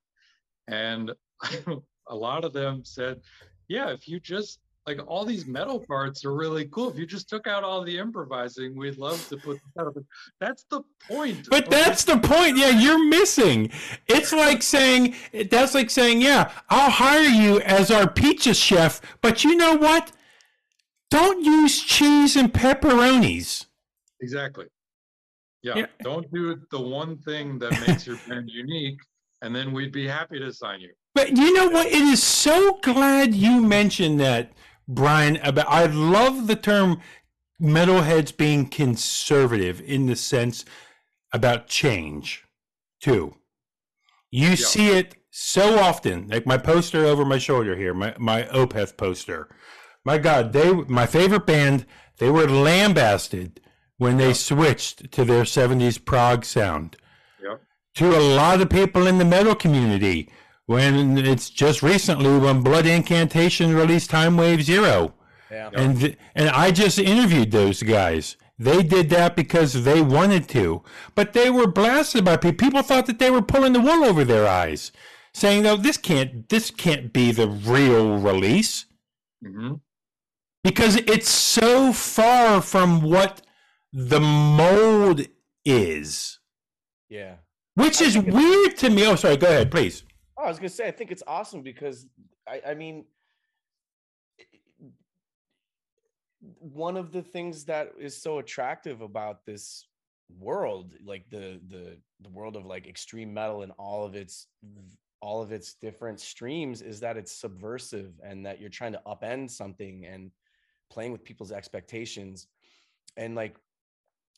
[0.68, 1.12] and
[2.08, 3.22] a lot of them said,
[3.68, 6.90] "Yeah, if you just like all these metal parts are really cool.
[6.92, 9.96] If you just took out all the improvising, we'd love to put that up.
[10.40, 11.48] That's the point.
[11.50, 12.58] But that's the point.
[12.58, 13.72] Yeah, you're missing.
[14.08, 15.16] It's like saying
[15.50, 20.12] that's like saying, yeah, I'll hire you as our pizza chef, but you know what?
[21.10, 23.66] Don't use cheese and pepperonis.
[24.22, 24.66] Exactly.
[25.64, 25.78] Yeah.
[25.78, 25.86] Yeah.
[26.02, 29.00] Don't do the one thing that makes your band unique,
[29.46, 30.90] and then we'd be happy to sign you.
[31.14, 31.86] But you know what?
[31.86, 34.52] It is so glad you mentioned that,
[34.88, 35.38] Brian.
[35.38, 37.00] About I love the term
[37.62, 40.66] metalheads being conservative in the sense
[41.32, 42.44] about change,
[43.00, 43.36] too.
[44.32, 48.98] You see it so often, like my poster over my shoulder here, my my Opeth
[48.98, 49.48] poster.
[50.04, 51.86] My God, they my favorite band.
[52.18, 53.62] They were lambasted
[53.98, 56.98] when they switched to their '70s prog sound.
[57.96, 60.30] To a lot of people in the metal community
[60.66, 65.14] when it's just recently when Blood Incantation released Timewave Zero.
[65.52, 65.70] Yeah.
[65.74, 68.36] And th- and I just interviewed those guys.
[68.58, 72.66] They did that because they wanted to, but they were blasted by people.
[72.68, 74.92] People thought that they were pulling the wool over their eyes,
[75.34, 76.48] saying, "No, this can't.
[76.50, 78.86] This can't be the real release."
[79.44, 79.74] hmm
[80.64, 83.44] because it's so far from what
[83.94, 85.22] the mold
[85.64, 86.40] is,
[87.08, 87.36] Yeah.
[87.76, 89.06] Which I is weird to me.
[89.06, 89.38] Oh, sorry.
[89.38, 90.04] Go ahead, please.
[90.38, 92.08] Oh, I was gonna say I think it's awesome because
[92.48, 93.06] I, I mean
[96.60, 99.88] one of the things that is so attractive about this
[100.40, 104.48] world, like the the the world of like extreme metal and all of its
[105.22, 109.50] all of its different streams is that it's subversive and that you're trying to upend
[109.50, 110.32] something and
[110.90, 112.48] playing with people's expectations
[113.18, 113.56] and like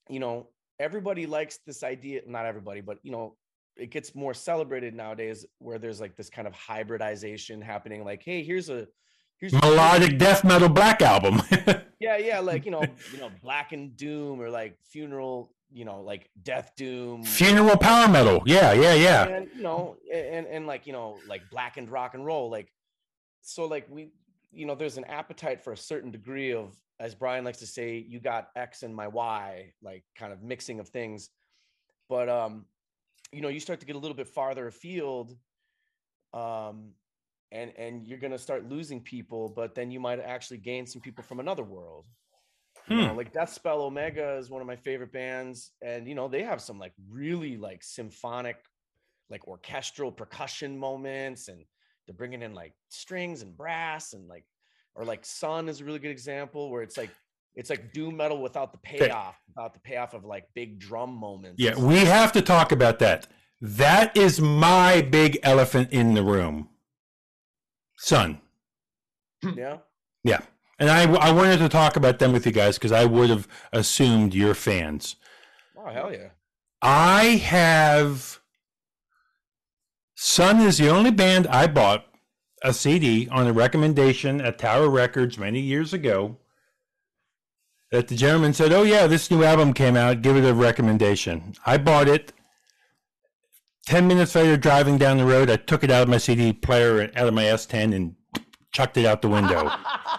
[0.09, 0.47] you know
[0.79, 3.35] everybody likes this idea not everybody but you know
[3.75, 8.43] it gets more celebrated nowadays where there's like this kind of hybridization happening like hey
[8.43, 8.87] here's a
[9.37, 11.41] here's Melodic death metal black album.
[11.99, 16.01] yeah yeah like you know you know black and doom or like funeral you know
[16.01, 18.41] like death doom Funeral power metal.
[18.45, 19.27] Yeah, yeah, yeah.
[19.27, 22.71] and you know and and like you know like blackened rock and roll like
[23.41, 24.09] so like we
[24.51, 28.05] you know there's an appetite for a certain degree of as brian likes to say
[28.07, 31.29] you got x and my y like kind of mixing of things
[32.09, 32.65] but um
[33.31, 35.35] you know you start to get a little bit farther afield
[36.33, 36.91] um
[37.51, 41.01] and and you're going to start losing people but then you might actually gain some
[41.01, 42.05] people from another world
[42.89, 43.17] you know, Hmm.
[43.17, 46.79] like Deathspell Omega is one of my favorite bands, and you know they have some
[46.79, 48.57] like really like symphonic,
[49.29, 51.65] like orchestral percussion moments, and
[52.07, 54.45] they're bringing in like strings and brass and like,
[54.95, 57.11] or like Sunn is a really good example where it's like
[57.55, 61.61] it's like doom metal without the payoff, without the payoff of like big drum moments.
[61.61, 63.27] Yeah, we have to talk about that.
[63.59, 66.69] That is my big elephant in the room.
[67.97, 68.41] Sunn.
[69.43, 69.57] Hmm.
[69.57, 69.77] yeah,
[70.23, 70.41] Yeah.
[70.79, 73.47] And I, I wanted to talk about them with you guys because I would have
[73.73, 75.15] assumed you're fans.
[75.75, 76.29] oh hell yeah,
[76.81, 78.36] I have.
[80.19, 82.07] Sunn is the only band I bought
[82.63, 86.37] a CD on a recommendation at Tower Records many years ago.
[87.91, 90.23] That the gentleman said, "Oh yeah, this new album came out.
[90.23, 92.33] Give it a recommendation." I bought it.
[93.85, 96.99] Ten minutes later, driving down the road, I took it out of my CD player
[96.99, 98.15] and out of my S10 and
[98.71, 99.71] chucked it out the window.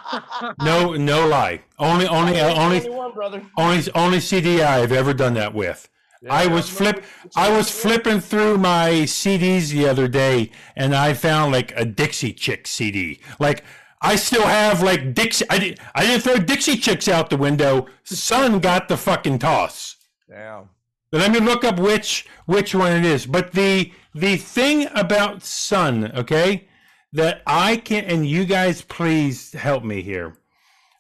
[0.63, 1.63] no, no lie.
[1.77, 5.89] Only, only, uh, only, only only, only CD I've ever done that with.
[6.29, 7.05] I was flip.
[7.37, 12.33] I was flipping through my CDs the other day, and I found like a Dixie
[12.33, 13.21] Chick CD.
[13.39, 13.65] Like
[14.01, 15.45] I still have like Dixie.
[15.51, 15.81] I didn't.
[15.95, 17.87] I didn't throw Dixie Chicks out the window.
[18.05, 19.97] Sunn got the fucking toss.
[20.29, 20.71] Damn.
[21.11, 23.27] But let me look up which which one it is.
[23.27, 26.69] But the the thing about Sunn, okay,
[27.13, 30.37] that I can and you guys please help me here.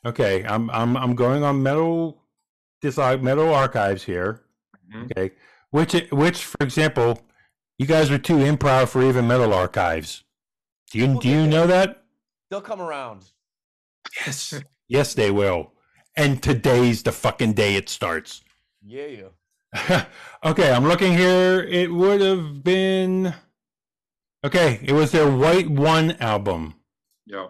[0.04, 2.22] Okay, I'm I'm I'm going on metal
[2.81, 4.42] this metal archives here.
[4.94, 5.05] Mhm.
[5.11, 5.35] Okay,
[5.70, 7.20] which which for example,
[7.79, 10.24] you guys are too improv for even metal archives.
[10.90, 11.51] Do you We'll do you there.
[11.51, 12.05] know that?
[12.51, 13.24] They'll come around.
[14.24, 14.55] Yes,
[14.88, 15.72] yes they will.
[16.16, 18.42] And today's the fucking day it starts.
[18.83, 20.05] Yeah, yeah.
[20.44, 21.61] okay, I'm looking here.
[21.61, 23.35] It would have been
[24.44, 24.81] okay.
[24.83, 26.74] It was their White One album,
[27.27, 27.48] Yeah.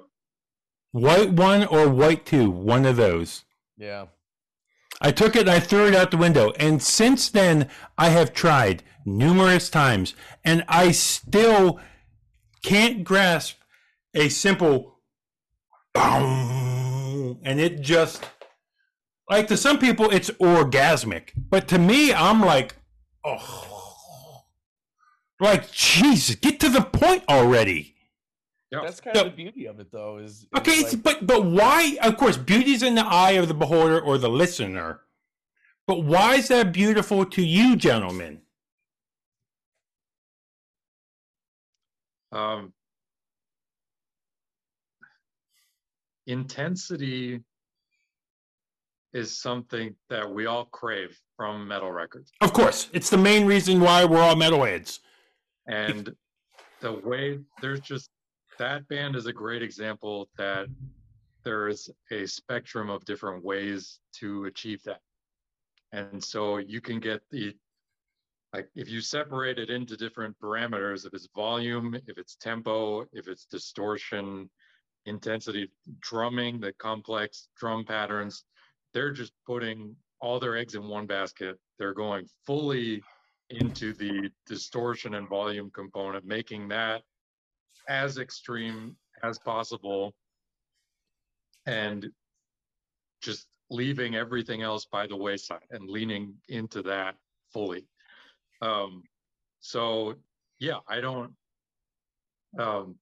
[0.90, 3.44] White One or White Two, one of those.
[3.76, 4.06] Yeah.
[5.00, 6.52] I took it and I threw it out the window.
[6.58, 11.80] And since then, I have tried numerous times, and I still
[12.62, 13.56] can't grasp
[14.14, 14.98] a simple
[15.94, 18.24] boom, and it just
[19.30, 22.76] like to some people it's orgasmic, but to me, I'm like,
[23.24, 24.44] oh,
[25.40, 27.94] like Jesus, get to the point already.
[28.70, 28.80] Yeah.
[28.82, 30.18] That's kind So- of the beauty of it, though.
[30.18, 31.96] Is, is Okay, like- but but why?
[32.02, 35.00] Of course, beauty's in the eye of the beholder or the listener.
[35.86, 38.42] But why is that beautiful to you, gentlemen?
[42.30, 42.74] Um,
[46.26, 47.40] intensity
[49.14, 52.30] is something that we all crave from metal records.
[52.42, 54.98] Of course, it's the main reason why we're all metalheads.
[55.66, 56.14] And
[56.80, 58.10] the way there's just
[58.58, 60.68] that band is a great example that
[61.44, 65.00] there is a spectrum of different ways to achieve that.
[65.92, 67.54] And so you can get the
[68.54, 73.28] like if you separate it into different parameters, if it's volume, if it's tempo, if
[73.28, 74.48] it's distortion,
[75.04, 78.44] intensity, drumming, the complex drum patterns,
[78.94, 81.58] they're just putting all their eggs in one basket.
[81.78, 83.02] They're going fully
[83.50, 87.02] into the distortion and volume component, making that
[87.88, 90.14] as extreme as possible
[91.66, 92.08] and
[93.22, 97.16] just leaving everything else by the wayside and leaning into that
[97.52, 97.84] fully.
[98.62, 99.02] Um,
[99.60, 100.14] so
[100.58, 101.32] yeah, I don't
[102.58, 102.96] um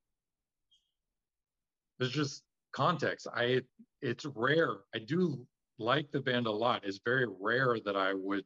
[1.99, 3.27] there's just context.
[3.35, 3.62] I
[4.03, 4.77] it's rare.
[4.94, 5.46] I do
[5.79, 6.83] like the band a lot.
[6.85, 8.44] It's very rare that I would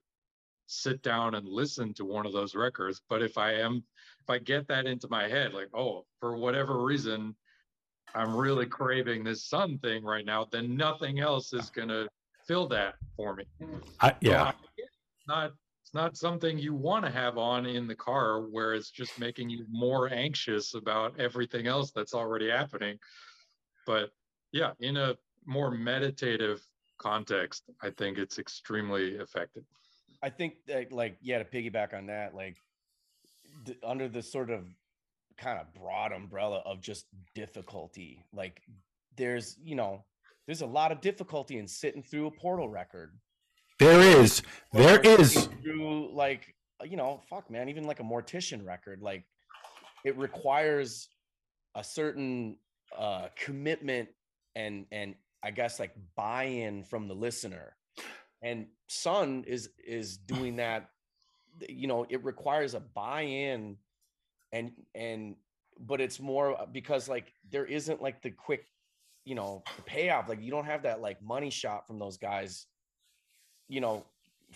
[0.70, 3.02] sit down and listen to one of those records.
[3.08, 3.82] But if I am,
[4.22, 7.34] if I get that into my head, like, oh, for whatever reason,
[8.14, 12.08] I'm really craving this Sunn thing right now, then nothing else is gonna
[12.46, 13.44] fill that for me.
[14.00, 15.52] I, yeah, I- it's not
[15.82, 19.50] it's not something you want to have on in the car where it's just making
[19.50, 22.96] you more anxious about everything else that's already happening.
[23.86, 24.10] But
[24.52, 26.64] yeah, in a more meditative
[26.98, 29.64] context, I think it's extremely effective.
[30.22, 32.56] I think that like yeah, to piggyback on that, like
[33.64, 34.64] d- under the sort of
[35.38, 38.60] kind of broad umbrella of just difficulty, like
[39.16, 40.04] there's you know
[40.46, 43.12] there's a lot of difficulty in sitting through a Portal record.
[43.78, 45.48] there is, there is.
[45.62, 46.54] through like
[46.84, 49.24] you know fuck man, even like a Mortician record, like
[50.04, 51.08] it requires
[51.74, 52.56] a certain
[52.98, 54.08] uh commitment
[54.54, 57.74] and and I guess like buy-in from the listener
[58.42, 60.90] and Sunn is is doing that
[61.68, 63.76] you know it requires a buy-in
[64.52, 65.36] and and
[65.78, 68.66] but it's more because like there isn't like the quick
[69.24, 72.66] you know payoff like you don't have that like money shot from those guys
[73.68, 74.04] you know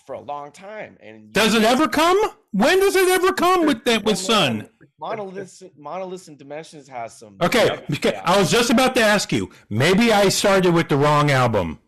[0.07, 2.19] for a long time and Does it ever come?
[2.51, 4.69] When does it ever come with that with Sunn?
[4.99, 8.15] monoliths monoliths and dimensions has some Okay, yeah, okay.
[8.25, 9.51] I was just about to ask you.
[9.71, 11.79] Maybe I started with the wrong album.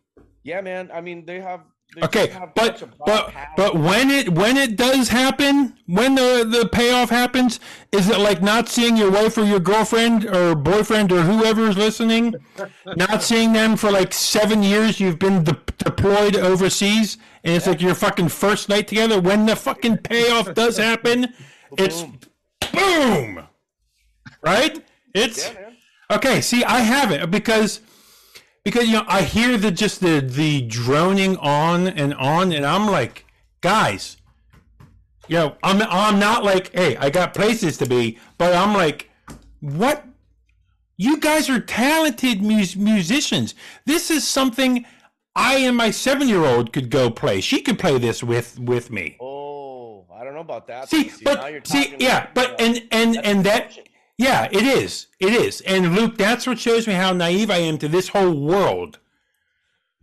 [0.44, 1.62] yeah man i mean they have
[2.02, 6.46] Okay, but such a broad but but when it when it does happen, when the
[6.48, 7.58] the payoff happens,
[7.90, 12.34] is it like not seeing your wife or your girlfriend or boyfriend or whoever's listening,
[12.96, 15.00] not seeing them for like seven years?
[15.00, 19.18] You've been de- deployed overseas, and it's like your fucking first night together.
[19.18, 21.32] When the fucking payoff does happen,
[21.78, 22.18] it's Boom.
[22.72, 23.48] boom,
[24.42, 24.84] right?
[25.14, 25.66] It's yeah
[26.10, 27.80] Okay, see, I have it because
[28.66, 32.86] because you know I hear the just the the droning on and on, and I'm
[32.88, 33.24] like,
[33.60, 34.16] guys,
[35.28, 39.08] you know, I'm I'm not like, hey, I got places to be, but I'm like,
[39.60, 40.04] what?
[40.96, 43.54] You guys are talented mus- musicians.
[43.84, 44.84] This is something
[45.36, 47.40] I and my seven year old could go play.
[47.40, 49.16] She could play this with with me.
[49.20, 51.34] oh i don't know about that See, though.
[51.34, 53.78] now but see, yeah, but and and and that.
[54.18, 55.08] Yeah, it is.
[55.20, 55.60] It is.
[55.62, 58.98] And Luke, that's what shows me how naive I am to this whole world.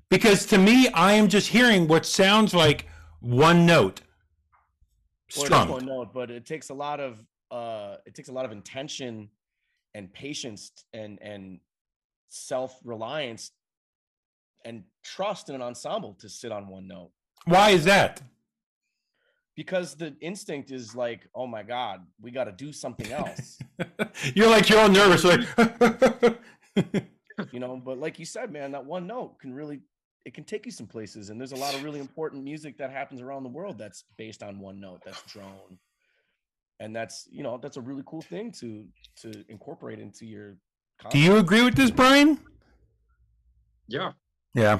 [0.09, 2.87] Because to me, I am just hearing what sounds like
[3.19, 4.01] one note.
[5.35, 5.71] Well, it is Strummed.
[5.71, 7.17] one note, but it takes a lot of
[7.49, 9.29] uh it takes a lot of intention
[9.95, 11.59] and patience and and
[12.29, 13.51] self-reliance
[14.65, 17.11] and trust in an ensemble to sit on one note
[17.45, 18.21] Why is that?
[19.55, 23.59] Because the instinct is like oh my god we got to do something else
[24.35, 25.41] You're like you're all nervous, like
[27.51, 29.81] you know but like you said man that one note can really
[30.25, 32.91] it can take you some places and there's a lot of really important music that
[32.91, 35.77] happens around the world that's based on one note that's drone
[36.79, 38.85] and that's you know that's a really cool thing to
[39.15, 40.57] to incorporate into your
[41.11, 42.39] Do you agree with this, Brian?
[43.87, 44.11] Yeah,
[44.55, 44.79] Yeah.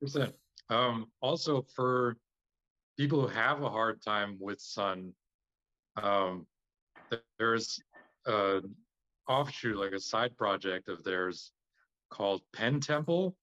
[0.00, 0.34] percent.
[0.70, 2.16] Um, also for
[2.96, 5.12] people who have a hard time with Sunn,
[6.00, 6.46] um,
[7.38, 7.80] there's
[8.26, 8.60] a
[9.28, 11.52] offshoot, like a side project of theirs
[12.10, 13.34] called Pentemple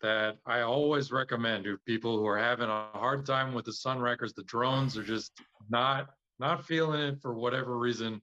[0.00, 4.00] that I always recommend to people who are having a hard time with the Sunn
[4.00, 4.32] records.
[4.32, 5.32] The drones are just
[5.68, 8.22] not not feeling it for whatever reason.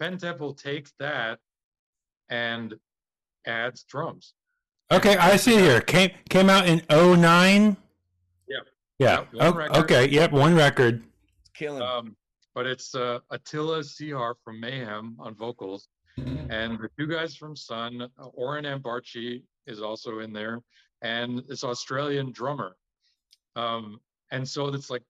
[0.00, 1.38] Pentemple takes that
[2.28, 2.74] and
[3.46, 4.34] adds drums.
[4.92, 5.80] Okay, I see here.
[5.80, 7.76] Came came out in 09?
[8.98, 9.24] Yeah.
[9.32, 9.52] Yeah.
[9.56, 10.08] Yep, okay.
[10.08, 10.32] Yep.
[10.32, 11.04] One record.
[11.40, 11.82] It's killing.
[11.82, 12.16] Um,
[12.54, 18.02] but it's uh, Attila Csihar from Mayhem on vocals, and the two guys from Sunn,
[18.02, 20.60] uh, Oren Ambarchi is also in there,
[21.02, 22.76] and this Australian drummer.
[23.56, 25.02] Um, and so it's like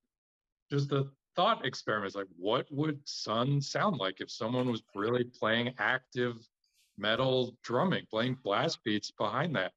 [0.71, 5.25] just the thought experiment is like, what would Sunn sound like if someone was really
[5.25, 6.37] playing active
[6.97, 9.73] metal drumming, playing blast beats behind that?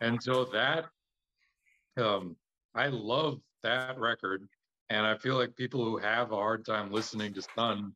[0.00, 0.84] And so that,
[1.96, 2.36] um,
[2.74, 4.48] I love that record.
[4.90, 7.94] And I feel like people who have a hard time listening to Sunn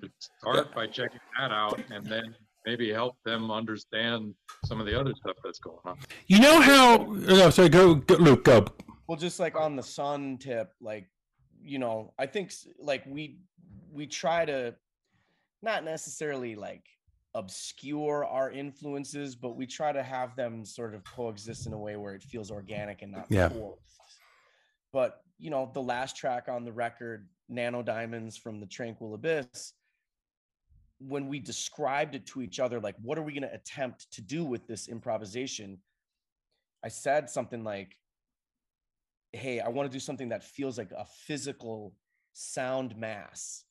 [0.00, 2.34] should start by checking that out and then
[2.64, 4.34] maybe help them understand
[4.64, 5.98] some of the other stuff that's going on.
[6.26, 7.00] You know how?
[7.00, 7.68] Oh, no, sorry.
[7.68, 8.44] Go, go Luke.
[8.44, 8.66] Go.
[9.06, 11.08] Well, just like on the Sunn tip, like
[11.62, 13.38] you know, I think like we
[13.92, 14.74] we try to
[15.62, 16.84] not necessarily like
[17.36, 21.96] obscure our influences, but we try to have them sort of coexist in a way
[21.96, 23.48] where it feels organic and not yeah.
[23.48, 23.82] forced.
[24.92, 29.74] But you know, the last track on the record, Nano Diamonds from the Tranquil Abyss,
[30.98, 34.22] when we described it to each other, like, what are we going to attempt to
[34.22, 35.78] do with this improvisation?
[36.82, 37.96] I said something like,
[39.32, 41.94] hey, I want to do something that feels like a physical
[42.32, 43.64] sound mass,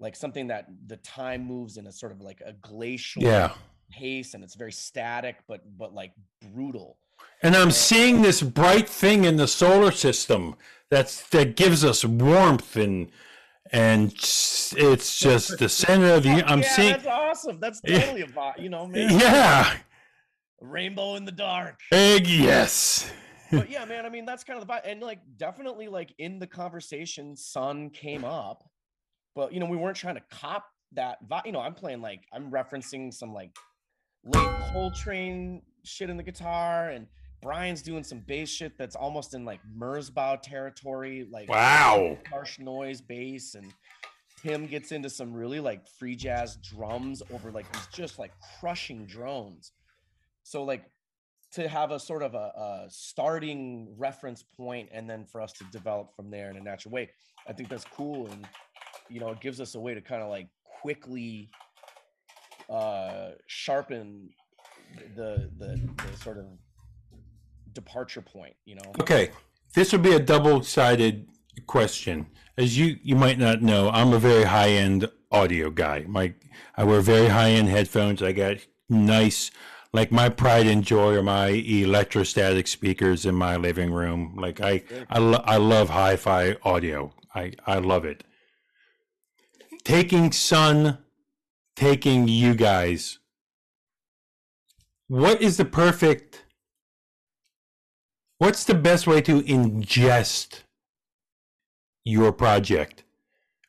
[0.00, 3.52] like something that the time moves in a sort of like a glacial yeah.
[3.90, 6.12] pace and it's very static, but but like
[6.52, 6.98] brutal.
[7.42, 10.56] And I'm seeing this bright thing in the solar system
[10.90, 13.10] that's that gives us warmth and
[13.72, 16.44] and it's just the center of the.
[16.46, 16.92] I'm yeah, seeing.
[16.92, 17.58] That's awesome.
[17.60, 19.18] That's totally a vibe, you know, man.
[19.18, 19.76] Yeah.
[20.60, 21.80] Rainbow in the dark.
[21.90, 23.10] Egg, yes.
[23.50, 24.06] but yeah, man.
[24.06, 27.90] I mean, that's kind of the vibe, and like definitely, like in the conversation, Sunn
[27.90, 28.62] came up,
[29.34, 31.46] but you know, we weren't trying to cop that vibe.
[31.46, 33.50] You know, I'm playing like I'm referencing some like
[34.24, 37.06] late Coltrane shit in the guitar and
[37.44, 43.02] Brian's doing some bass shit that's almost in like Merzbow territory, like wow, harsh noise
[43.02, 43.70] bass, and
[44.40, 49.04] Tim gets into some really like free jazz drums over like these just like crushing
[49.04, 49.72] drones.
[50.42, 50.86] So like
[51.52, 55.64] to have a sort of a, a starting reference point and then for us to
[55.70, 57.10] develop from there in a natural way,
[57.46, 58.48] I think that's cool, and
[59.08, 60.48] you know it gives us a way to kind of like
[60.82, 61.50] quickly
[62.70, 64.30] uh sharpen
[65.16, 65.80] the the,
[66.10, 66.46] the sort of
[67.72, 68.92] departure point you know?
[69.00, 69.30] Okay
[69.74, 71.26] this would be a double-sided
[71.66, 72.26] question.
[72.56, 76.04] As you you might not know i'm a very high-end audio guy.
[76.06, 76.34] My
[76.76, 78.22] i wear very high-end headphones.
[78.22, 79.50] I got nice
[79.92, 84.36] like my pride and joy are my electrostatic speakers in my living room.
[84.36, 87.12] Like i i, lo- I love hi-fi audio.
[87.34, 88.22] I i love it
[89.84, 90.98] taking Sunn
[91.76, 93.18] taking you guys.
[95.08, 96.44] What is the perfect
[98.38, 100.62] what's the best way to ingest
[102.04, 103.04] your project?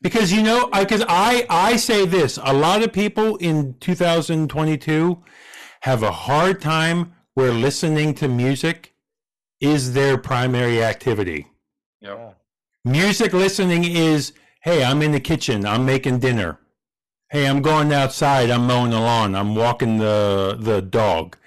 [0.02, 5.24] Because you know because I, I say this a lot of people in 2022
[5.82, 8.94] have a hard time where listening to music
[9.60, 11.48] is their primary activity.
[12.02, 12.34] Yeah.
[12.84, 14.34] music listening is
[14.66, 15.66] hey i'm in the kitchen.
[15.66, 16.60] I'm making dinner.
[17.30, 18.50] Hey i'm going outside.
[18.50, 19.36] I'm mowing the lawn.
[19.36, 21.38] I'm walking the the dog.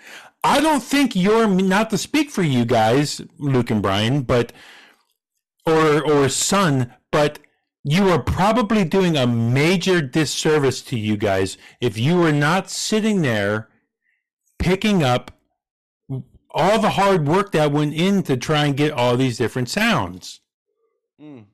[0.45, 4.53] I don't think you're not to speak for you guys, Luke and Brian, but
[5.66, 7.41] or or Sunn, but
[7.83, 13.23] you are probably doing a major disservice to you guys if you were not sitting
[13.23, 13.69] there
[14.59, 15.33] picking up
[16.51, 20.41] all the hard work that went in to try and get all these different sounds.
[21.21, 21.47] Mm.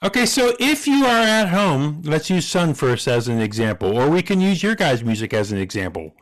[0.00, 4.08] Okay, so if you are at home, let's use Sunn first as an example, or
[4.08, 6.14] we can use your guys' music as an example.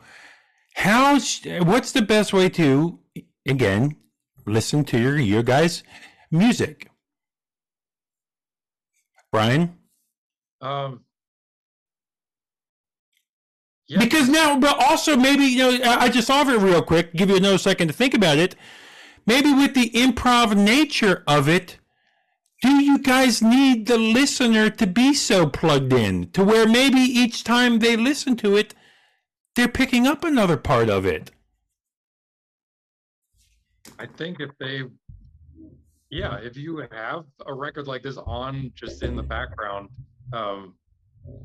[0.75, 2.99] How's what's the best way to
[3.47, 3.95] again
[4.47, 5.83] listen to your your guys'
[6.31, 6.89] music?
[9.31, 9.77] Brian?
[10.59, 11.03] Um,
[13.87, 13.99] yeah.
[13.99, 17.13] Because now, but also maybe you know, I just offer it real quick.
[17.13, 18.55] Give you another second to think about it.
[19.27, 21.76] Maybe with the improv nature of it,
[22.61, 27.43] do you guys need the listener to be so plugged in to where maybe each
[27.43, 28.73] time they listen to it,
[29.55, 31.31] they're picking up another part of it?
[33.99, 34.83] I think if they,
[36.09, 39.89] yeah, if you have a record like this on just in the background,
[40.33, 40.75] um,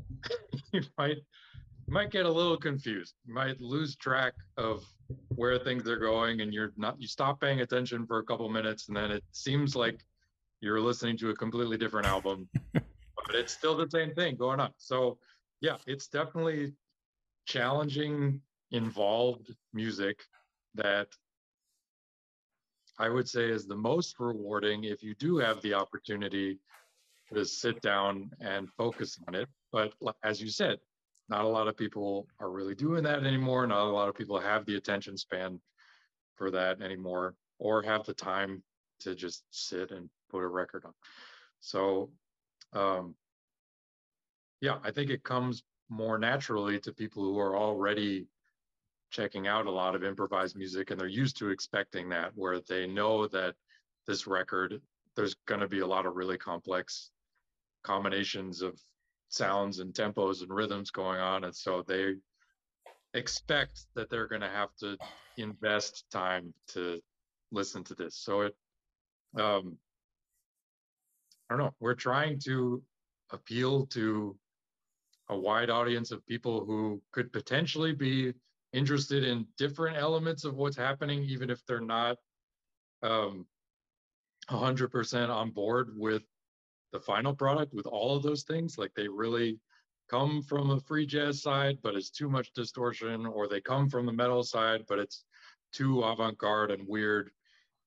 [0.71, 1.17] you might
[1.87, 3.15] might get a little confused.
[3.25, 4.85] You might lose track of
[5.29, 8.87] where things are going, and you're not you stop paying attention for a couple minutes,
[8.87, 10.03] and then it seems like
[10.63, 14.71] you're listening to a completely different album, but it's still the same thing going on.
[14.77, 15.17] So
[15.59, 16.73] yeah, it's definitely
[17.45, 18.41] challenging,
[18.71, 20.23] involved music
[20.75, 21.07] that
[22.97, 26.59] I would say is the most rewarding if you do have the opportunity
[27.33, 29.49] to sit down and focus on it.
[29.71, 29.93] But
[30.23, 30.79] as you said,
[31.27, 33.67] not a lot of people are really doing that anymore.
[33.67, 35.59] Not a lot of people have the attention span
[36.35, 38.63] for that anymore or have the time
[39.01, 40.93] to just sit and put a record on.
[41.59, 42.09] So,
[42.73, 43.15] um,
[44.61, 48.27] yeah, I think it comes more naturally to people who are already
[49.11, 52.87] checking out a lot of improvised music and they're used to expecting that where they
[52.87, 53.53] know that
[54.07, 54.81] this record
[55.15, 57.11] there's going to be a lot of really complex
[57.83, 58.73] combinations of
[59.29, 62.15] sounds and tempos and rhythms going on and so they
[63.13, 64.97] expect that they're going to have to
[65.37, 66.99] invest time to
[67.51, 68.55] listen to this so it
[69.39, 69.77] um
[71.53, 72.81] i don't know we're trying to
[73.31, 74.35] appeal to
[75.29, 78.33] a wide audience of people who could potentially be
[78.73, 82.17] interested in different elements of what's happening, even if they're not
[83.01, 83.45] um,
[84.49, 86.23] 100% on board with
[86.91, 88.77] the final product, with all of those things.
[88.77, 89.59] Like they really
[90.09, 94.05] come from a free jazz side, but it's too much distortion, or they come from
[94.05, 95.23] the metal side, but it's
[95.71, 97.31] too avant garde and weird.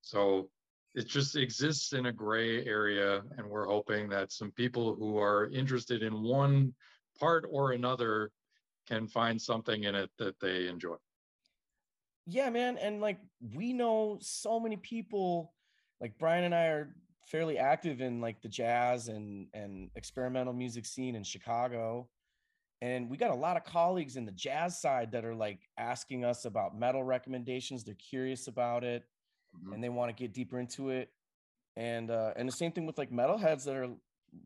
[0.00, 0.48] So
[0.96, 3.22] it just exists in a gray area.
[3.36, 6.74] And we're hoping that some people who are interested in one
[7.20, 8.32] part or another
[8.88, 10.96] can find something in it that they enjoy.
[12.26, 12.78] Yeah, man.
[12.78, 13.18] And like
[13.54, 15.52] we know so many people,
[16.00, 20.86] like Brian and I are fairly active in like the jazz and and experimental music
[20.86, 22.08] scene in Chicago.
[22.80, 26.24] And we got a lot of colleagues in the jazz side that are like asking
[26.24, 27.84] us about metal recommendations.
[27.84, 29.04] They're curious about it
[29.58, 29.72] mm-hmm.
[29.72, 31.10] and they want to get deeper into it.
[31.76, 33.88] And uh and the same thing with like metalheads that are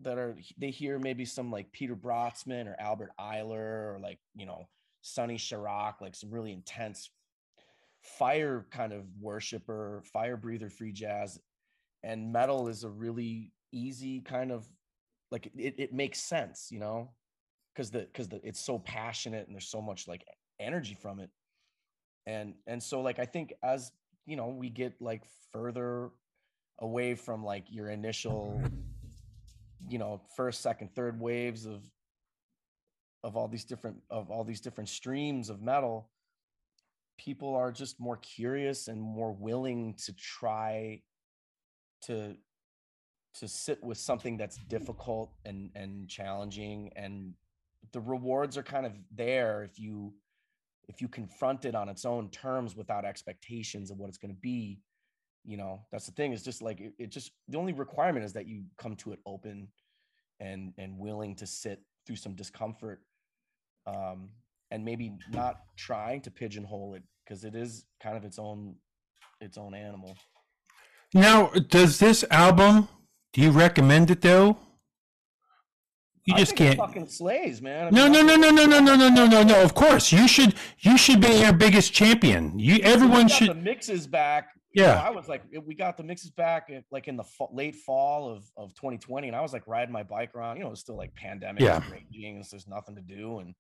[0.03, 4.47] that are they hear maybe some like Peter Brötzmann or Albert Ayler or like you
[4.47, 4.69] know
[5.03, 7.11] Sonny Sharrock, like some really intense
[8.03, 11.39] fire kind of worshiper, fire breather, free jazz,
[12.03, 14.67] and metal is a really easy kind of
[15.31, 17.11] like it, it makes sense, you know,
[17.75, 20.25] because the because the it's so passionate and there's so much like
[20.59, 21.31] energy from it,
[22.27, 23.93] and and so like I think as
[24.27, 26.11] you know we get like further
[26.81, 28.63] away from like your initial
[29.89, 31.83] you know first second third waves of
[33.23, 36.11] of all these different of all these different streams of metal
[37.19, 41.01] people are just more curious and more willing to try
[42.03, 42.35] to
[43.35, 47.35] to sit with something that's difficult and and challenging and
[47.93, 50.13] the rewards are kind of there if you
[50.91, 54.41] if you confront it on its own terms without expectations of what it's going to
[54.41, 54.81] be
[55.45, 58.33] you know that's the thing is just like it, it, just the only requirement is
[58.33, 59.69] that you come to it open
[60.41, 63.01] and and willing to sit through some discomfort
[63.87, 64.29] um
[64.71, 68.75] and maybe not trying to pigeonhole it because it is kind of its own
[69.41, 70.17] its own animal.
[71.15, 72.89] Now does this album
[73.33, 74.59] do you recommend it though
[76.27, 78.97] you just can't fucking slays man I mean, no no no no no no no
[78.97, 82.79] no no no no of course you should you should be your biggest champion you
[82.83, 86.69] everyone should the mixes back yeah, know, I was like, we got the mixes back
[86.71, 90.05] eh, like in the late fall of, of 2020, and I was like riding my
[90.05, 90.59] bike around.
[90.59, 93.55] You know, it's still like pandemic, yeah, raging, so there's nothing to do, and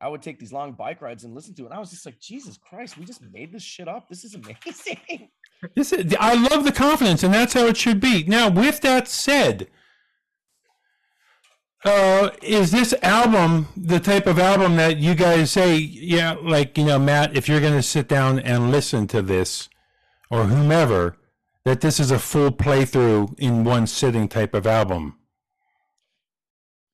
[0.00, 1.66] I would take these long bike rides and listen to it.
[1.66, 4.08] And I was just like, Jesus Christ, we just made this shit up.
[4.08, 5.30] This is amazing.
[5.74, 8.24] This is, I love the confidence, and that's how it should be.
[8.24, 9.68] Now, with that said,
[11.84, 16.84] uh, is this album the type of album that you guys say, yeah, like you
[16.84, 19.68] know, Matt, if you're going to sit down and listen to this?
[20.30, 21.16] or whomever
[21.64, 25.18] that this is a full playthrough in one sitting type of album?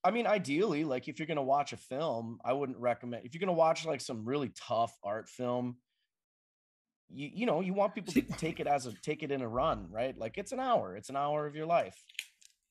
[0.05, 3.41] I mean, ideally, like if you're gonna watch a film, I wouldn't recommend if you're
[3.41, 5.77] gonna watch like some really tough art film.
[7.09, 9.49] You you know you want people to take it as a take it in a
[9.49, 10.17] run, right?
[10.19, 12.03] Like it's an hour, it's an hour of your life,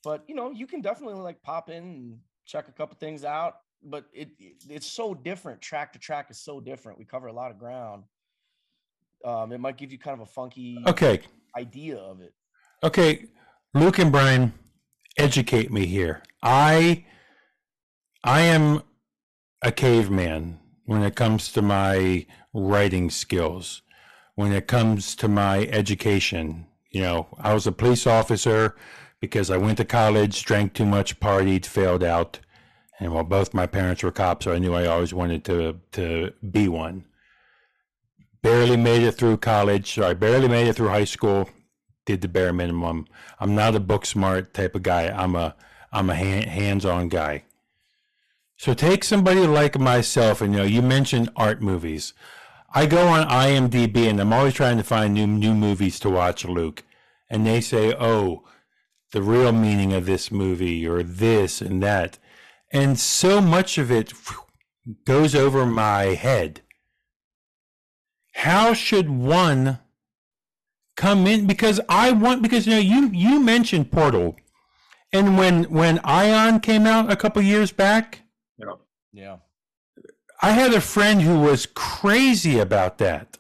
[0.04, 3.58] but you know you can definitely like pop in and check a couple things out.
[3.84, 5.62] But it, it it's so different.
[5.62, 7.00] Track to track is so different.
[7.00, 8.04] We cover a lot of ground
[9.26, 11.22] um, it might give you kind of a funky okay
[11.56, 12.34] idea of it.
[12.84, 13.28] Okay,
[13.74, 14.54] Luke and Brian,
[15.18, 16.24] educate me here.
[16.42, 17.06] I
[18.24, 18.84] I am
[19.62, 23.82] a caveman when it comes to my writing skills.
[24.36, 26.66] when it comes to my education.
[26.90, 28.76] You know, I was a police officer
[29.22, 32.40] because I went to college, drank too much, partied, failed out.
[33.00, 36.34] And well, both my parents were cops, so I knew I always wanted to to
[36.52, 37.06] be one.
[38.42, 39.94] Barely made it through college.
[39.94, 41.50] So I barely made it through high school.
[42.06, 43.08] Did the bare minimum.
[43.40, 45.08] I'm not a book smart type of guy.
[45.08, 45.56] I'm a
[45.92, 47.44] I'm a hands-on guy.
[48.58, 52.14] So take somebody like myself, and you know, you mentioned art movies.
[52.74, 56.46] I go on IMDb, and I'm always trying to find new new movies to watch,
[56.46, 56.84] Luke.
[57.30, 58.44] And they say, "Oh,
[59.12, 62.18] the real meaning of this movie, or this and that,"
[62.72, 64.14] and so much of it
[65.06, 66.62] goes over my head.
[68.36, 69.80] How should one
[70.96, 71.46] come in?
[71.48, 74.38] Because I want because you know you you mentioned Portal,
[75.12, 78.22] and when when Ion came out a couple years back,
[78.58, 78.76] Yeah.
[79.14, 79.38] Yeah.
[80.42, 83.38] I had a friend who was crazy about that.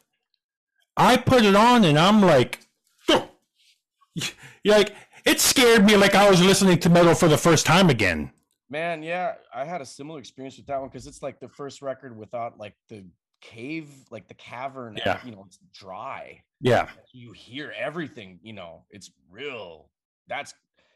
[0.95, 2.59] I put it on and I'm like,
[3.07, 4.93] you're like,
[5.25, 8.31] it scared me like I was listening to metal for the first time again.
[8.69, 11.81] Man, yeah, I had a similar experience with that one because it's like the first
[11.81, 13.05] record without like the
[13.41, 14.97] cave, like the cavern.
[15.05, 15.19] Yeah.
[15.25, 16.41] You know, it's dry.
[16.61, 16.89] Yeah.
[17.11, 18.39] You hear everything.
[18.43, 19.89] You know, it's real.
[20.27, 20.53] That's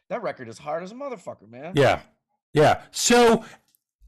[0.10, 1.74] that record is hard as a motherfucker, man.
[1.76, 2.02] Yeah.
[2.54, 2.82] Yeah.
[2.92, 3.44] So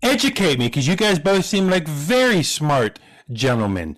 [0.01, 2.99] educate me because you guys both seem like very smart
[3.32, 3.97] gentlemen.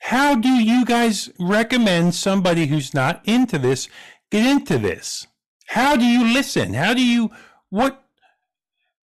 [0.00, 3.88] How do you guys recommend somebody who's not into this
[4.30, 5.26] get into this?
[5.68, 6.74] How do you listen?
[6.74, 7.30] How do you
[7.70, 8.04] what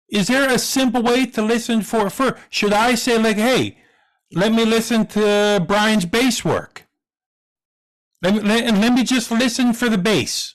[0.08, 3.78] is there a simple way to listen for for should I say like hey
[4.32, 6.86] let me listen to Brian's bass work
[8.22, 10.54] let me, let, let me just listen for the bass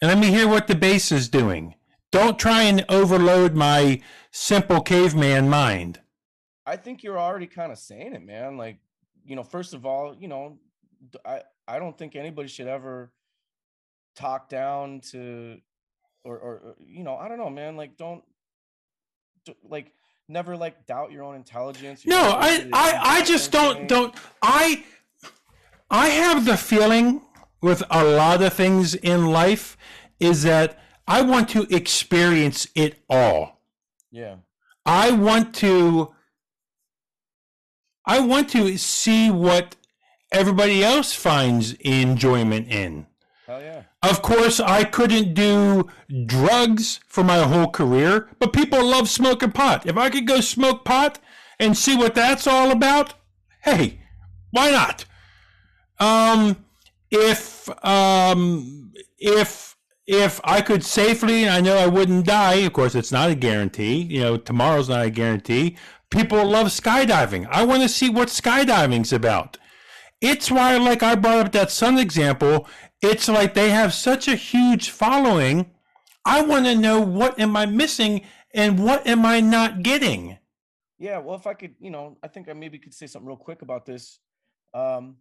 [0.00, 1.74] and let me hear what the bass is doing
[2.10, 4.00] don't try and overload my
[4.30, 6.00] simple caveman mind
[6.68, 8.58] I think you're already kind of saying it, man.
[8.58, 8.76] Like,
[9.24, 10.58] you know, first of all, you know,
[11.24, 13.10] I I don't think anybody should ever
[14.18, 15.58] talk down to,
[16.24, 17.76] or or you know, I don't know, man.
[17.76, 18.22] Like, don't
[19.44, 19.92] d- like
[20.28, 22.04] never like doubt your own intelligence.
[22.04, 24.84] your No, I, I, I just don't, don't, I,
[25.90, 27.22] I have the feeling
[27.62, 29.76] with a lot of things in life
[30.20, 33.60] is that I want to experience it all.
[34.10, 34.36] Yeah,
[34.84, 36.14] I want to,
[38.04, 39.76] I want to see what
[40.30, 43.06] everybody else finds enjoyment in.
[43.46, 43.82] hell yeah.
[44.02, 45.88] Of course, I couldn't do
[46.26, 49.86] drugs for my whole career, but people love smoking pot.
[49.86, 51.18] If I could go smoke pot
[51.58, 53.14] and see what that's all about,
[53.62, 54.00] hey,
[54.52, 55.04] why not?
[55.98, 56.64] Um,
[57.10, 59.76] if um, if
[60.06, 62.54] if I could safely, and I know I wouldn't die.
[62.54, 64.02] Of course, it's not a guarantee.
[64.02, 65.76] You know, tomorrow's not a guarantee.
[66.10, 67.46] People love skydiving.
[67.50, 69.58] I want to see what skydiving's about.
[70.20, 72.66] It's why, like I brought up that Sunn example,
[73.00, 75.70] it's like they have such a huge following.
[76.24, 78.22] I want to know what am I missing
[78.52, 80.38] and what am I not getting.
[80.98, 83.36] Yeah, well, if I could, you know, I think I maybe could say something real
[83.36, 84.18] quick about this.
[84.74, 85.16] Um,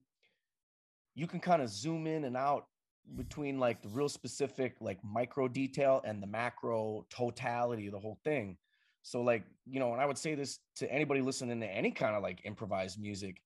[1.13, 2.67] you can kind of zoom in and out
[3.15, 8.19] between like the real specific, like micro detail and the macro totality of the whole
[8.23, 8.57] thing.
[9.03, 12.15] So, like, you know, and I would say this to anybody listening to any kind
[12.15, 13.41] of like improvised music,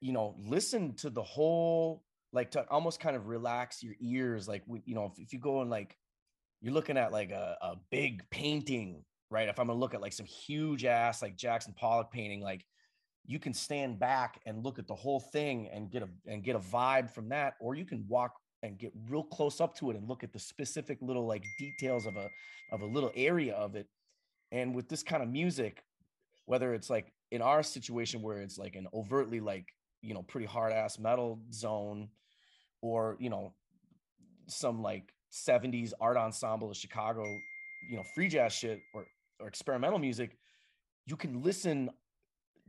[0.00, 2.04] you know, listen to the whole,
[2.34, 4.46] like, to almost kind of relax your ears.
[4.46, 5.96] Like, you know, if, if you go and like,
[6.60, 9.04] you're looking at like a, a big painting
[9.34, 9.48] right?
[9.48, 12.64] If I'm gonna look at like some huge ass like Jackson Pollock painting, like
[13.26, 16.56] you can stand back and look at the whole thing and get a and get
[16.56, 19.96] a vibe from that, or you can walk and get real close up to it
[19.96, 22.28] and look at the specific little like details of a
[22.72, 23.88] of a little area of it.
[24.52, 25.82] And with this kind of music,
[26.46, 29.66] whether it's like in our situation where it's like an overtly like
[30.00, 32.08] you know pretty hard ass metal zone,
[32.84, 33.54] or you know
[34.46, 37.24] some like 70s art ensemble of Chicago,
[37.88, 39.06] you know, free jazz shit or
[39.40, 40.36] or experimental music,
[41.06, 41.90] you can listen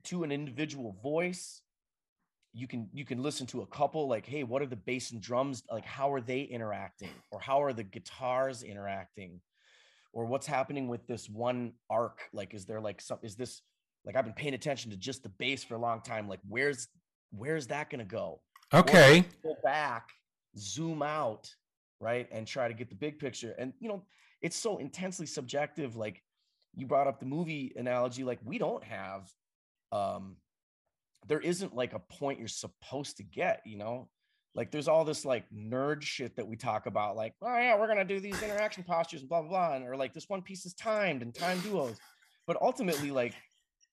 [0.05, 1.61] to an individual voice.
[2.53, 5.22] You can you can listen to a couple like, hey, what are the bass and
[5.22, 5.86] drums like?
[5.86, 9.41] How are they interacting, or how are the guitars interacting,
[10.13, 12.22] or what's happening with this one arc?
[12.32, 13.20] Like, is there like some?
[13.22, 13.61] Is this
[14.05, 16.30] like I've been paying attention to just the bass for a long time?
[16.30, 16.88] Like, where's
[17.32, 18.39] where's that gonna go?
[18.74, 19.26] Okay.
[19.43, 20.09] go back,
[20.57, 21.49] zoom out,
[21.99, 23.55] right, and try to get the big picture.
[23.57, 24.03] And you know,
[24.41, 25.95] it's so intensely subjective.
[25.95, 26.22] Like
[26.76, 29.30] you brought up the movie analogy, like we don't have,
[29.91, 30.38] um,
[31.28, 33.61] there isn't like a point you're supposed to get.
[33.66, 34.09] You know,
[34.55, 37.88] like there's all this like nerd shit that we talk about, like, oh yeah, we're
[37.88, 40.66] gonna do these interaction postures and blah blah blah, and or like this one piece
[40.66, 41.97] is timed and time duos.
[42.47, 43.34] But ultimately, like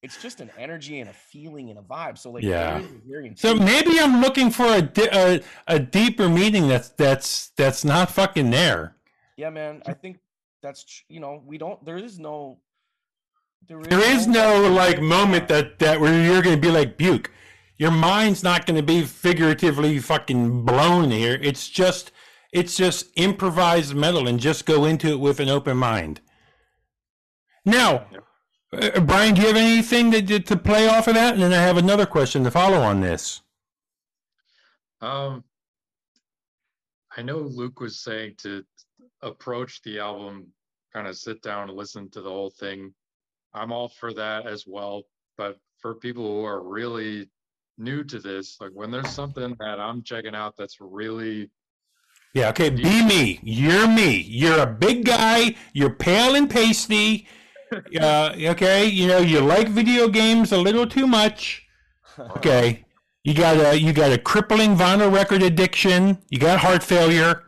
[0.03, 2.19] it's just an energy and a feeling and a vibe.
[2.19, 2.79] So like, Yeah.
[2.79, 6.89] it is very So maybe I'm looking for a, di- a a deeper meaning that's
[6.91, 8.97] that's that's not fucking there.
[9.37, 10.19] yeah, man, I think
[10.63, 11.85] that's you know we don't.
[11.85, 12.59] There is no.
[13.69, 17.31] There is no like moment that that where you're going to be like Buke.
[17.79, 21.39] Your mind's not going to be figuratively fucking blown here.
[21.41, 22.11] It's just
[22.53, 26.21] it's just improvised metal and just go into it with an open mind.
[27.65, 28.07] Now,
[28.73, 31.35] uh, Brian, do you have anything that to, to play off of that?
[31.35, 33.43] And then I have another question to follow on this.
[35.01, 35.45] Um,
[37.17, 38.65] I know Luke was saying to
[39.21, 40.47] approach the album,
[40.93, 42.95] kind of sit down and listen to the whole thing.
[43.55, 45.03] I'm all for that as well.
[45.37, 47.29] But for people who are really
[47.79, 51.51] new to this, like when there's something that I'm checking out that's really
[52.35, 53.41] Yeah, okay, be me.
[53.43, 54.23] You're me.
[54.23, 55.57] You're a big guy.
[55.73, 57.27] You're pale and pasty.
[58.01, 61.67] Uh, okay, you know you like video games a little too much.
[62.37, 62.85] Okay,
[63.25, 66.19] you got a you got a crippling vinyl record addiction.
[66.29, 67.45] You got heart failure.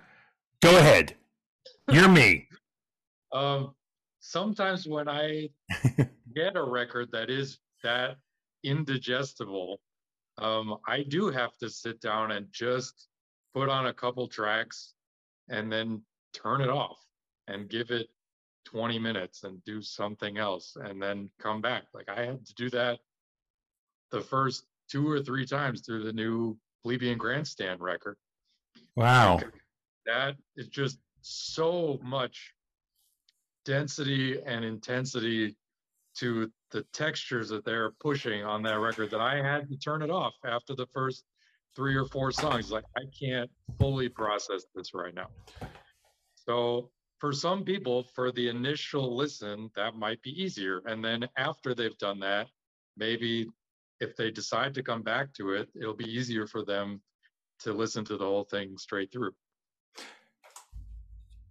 [0.63, 1.15] Go ahead.
[1.91, 2.49] You're me.
[3.33, 3.75] Um,
[4.21, 5.51] sometimes when I
[6.37, 8.17] get a record that is that
[8.63, 9.81] indigestible,
[10.39, 13.09] um, I do have to sit down and just
[13.55, 14.95] put on a couple tracks
[15.49, 16.03] and then
[16.33, 16.99] turn it off
[17.49, 18.09] and give it
[18.65, 21.85] 20 minutes and do something else and then come back.
[21.93, 22.99] Like I had to do that
[24.11, 28.17] the first two or three times through the new Plebeian Grandstand record
[28.97, 29.41] Wow.
[30.07, 32.53] that is just so much
[33.65, 35.57] density and intensity
[36.17, 40.11] to the textures that they're pushing on that record that I had to turn it
[40.11, 41.25] off after the first
[41.75, 42.71] three or four songs.
[42.71, 43.51] Like I can't
[43.81, 45.29] fully process this right now.
[46.35, 46.91] So
[47.25, 50.83] for some people, for the initial listen, that might be easier.
[50.85, 52.49] And then after they've done that,
[52.99, 53.49] maybe
[53.99, 57.01] if they decide to come back to it, it'll be easier for them
[57.61, 59.31] to listen to the whole thing straight through.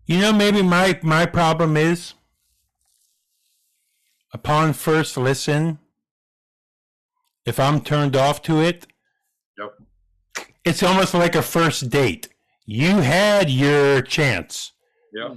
[0.06, 2.14] You know, maybe my my problem is
[4.32, 5.80] upon first listen,
[7.48, 8.86] if I'm turned off to it,
[9.58, 9.72] Yep.
[10.64, 12.30] it's almost like a first date.
[12.68, 14.74] You had your chance.
[15.12, 15.34] Yeah.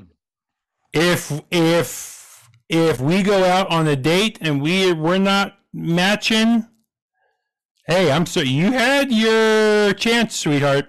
[0.99, 6.67] If if if we go out on a date and we we're not matching,
[7.87, 8.49] hey, I'm sorry.
[8.49, 10.87] You had your chance, sweetheart.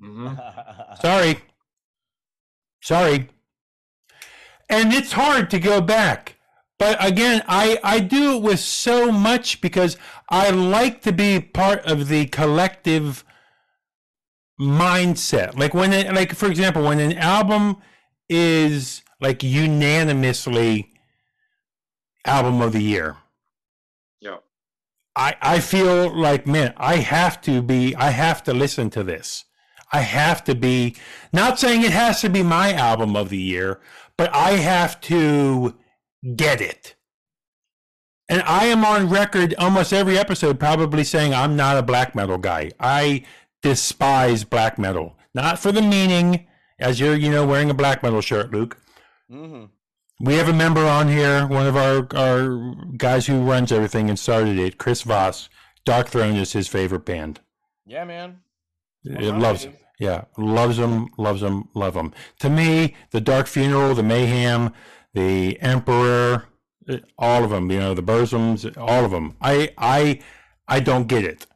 [0.00, 0.28] hmm
[1.02, 1.38] Sorry.
[2.82, 3.28] Sorry.
[4.70, 6.36] And it's hard to go back.
[6.78, 9.98] But again, I, I do it with so much because
[10.30, 13.22] I like to be part of the collective
[14.58, 15.58] mindset.
[15.58, 17.76] Like when it, like for example, when an album
[18.30, 20.92] is like unanimously
[22.24, 23.16] album of the year.
[24.20, 24.38] Yeah.
[25.14, 29.44] I, I feel like man, I have to be I have to listen to this.
[29.92, 30.96] I have to be
[31.32, 33.80] not saying it has to be my album of the year,
[34.16, 35.76] but I have to
[36.34, 36.94] get it.
[38.28, 42.38] And I am on record almost every episode probably saying I'm not a black metal
[42.38, 42.72] guy.
[42.80, 43.24] I
[43.62, 45.16] despise black metal.
[45.32, 46.46] Not for the meaning,
[46.78, 48.78] as you're, you know, wearing a black metal shirt, Luke.
[49.30, 49.64] Hmm
[50.20, 54.18] We have a member on here, one of our, our guys who runs everything and
[54.18, 55.48] started it, Chris Voss.
[55.84, 57.40] Darkthrone is his favorite band.
[57.86, 58.40] Yeah, man.
[59.04, 59.74] It loves him.
[59.98, 62.12] Yeah, loves them, loves them, love them.
[62.40, 64.72] To me, the Dark Funeral, the Mayhem,
[65.14, 66.46] the Emperor,
[67.18, 67.70] all of them.
[67.70, 69.36] You know, the Bosoms, all of them.
[69.40, 70.20] I, I,
[70.68, 71.46] I don't get it.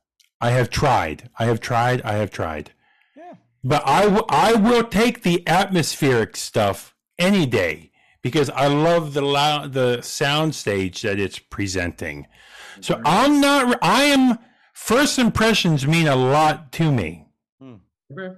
[0.41, 1.29] I have tried.
[1.39, 2.01] I have tried.
[2.03, 2.73] I have tried.
[3.17, 3.35] Yeah.
[3.63, 7.93] But I, w- I will take the atmospheric stuff any day
[8.23, 12.27] because I love the lou- the sound stage that it's presenting.
[12.81, 13.79] So I'm not.
[13.83, 14.39] I am.
[14.75, 17.27] First impressions mean a lot to me.
[17.63, 18.35] Okay.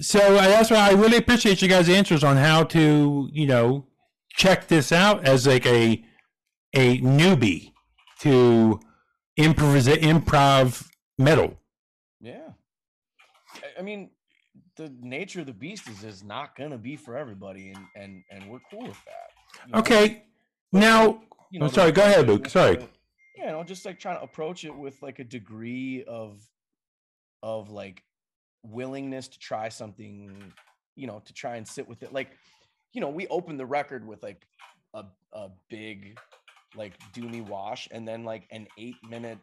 [0.00, 3.86] So uh, that's why I really appreciate you guys' answers on how to, you know,
[4.30, 6.02] check this out as like a
[6.74, 7.72] a newbie
[8.20, 8.80] to
[9.38, 10.86] improv improv
[11.18, 11.58] metal.
[12.20, 12.48] Yeah.
[13.62, 14.10] I- I mean,
[14.76, 18.48] the nature of the beast is is not gonna be for everybody, and and and
[18.48, 19.66] we're cool with that.
[19.66, 19.78] you know?
[19.78, 20.24] Okay,
[20.72, 22.78] now You I'm sorry, go ahead, Luke, sorry.
[23.36, 26.42] Yeah, you know, just like trying to approach it with like a degree of
[27.42, 28.02] of like
[28.62, 30.52] willingness to try something,
[30.94, 32.12] you know, to try and sit with it.
[32.12, 32.30] Like,
[32.92, 34.46] you know, we opened the record with like
[34.94, 36.18] a a big
[36.74, 39.38] like do me wash and then like an eight minute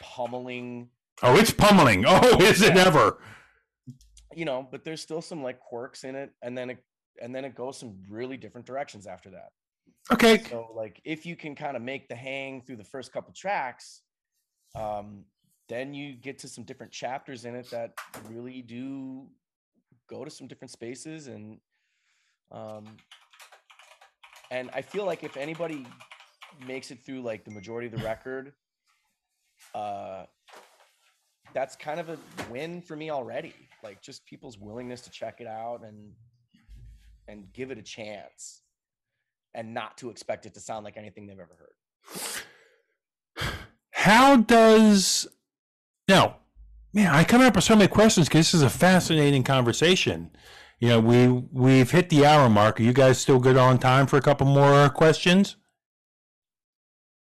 [0.00, 0.88] pummeling
[1.22, 2.04] oh, it's pummeling.
[2.08, 3.18] Oh, is it ever?
[4.34, 6.78] You know, but there's still some like quirks in it, and then it
[7.20, 9.50] and then it goes some really different directions after that.
[10.12, 10.42] Okay.
[10.50, 14.02] So like if you can kind of make the hang through the first couple tracks,
[14.74, 15.24] um,
[15.68, 17.94] then you get to some different chapters in it that
[18.28, 19.26] really do
[20.08, 21.58] go to some different spaces and
[22.52, 22.84] um
[24.50, 25.86] and I feel like if anybody
[26.66, 28.52] makes it through like the majority of the record,
[29.74, 30.24] uh
[31.54, 32.18] that's kind of a
[32.50, 33.54] win for me already.
[33.84, 36.12] Like just people's willingness to check it out and
[37.28, 38.62] and give it a chance
[39.54, 41.56] and not to expect it to sound like anything they've ever
[43.36, 43.54] heard.
[43.92, 45.26] How does
[46.08, 46.38] now,
[46.92, 50.30] man, I come up with so many questions because this is a fascinating conversation.
[50.80, 52.80] You know, we we've hit the hour mark.
[52.80, 55.56] Are you guys still good on time for a couple more questions?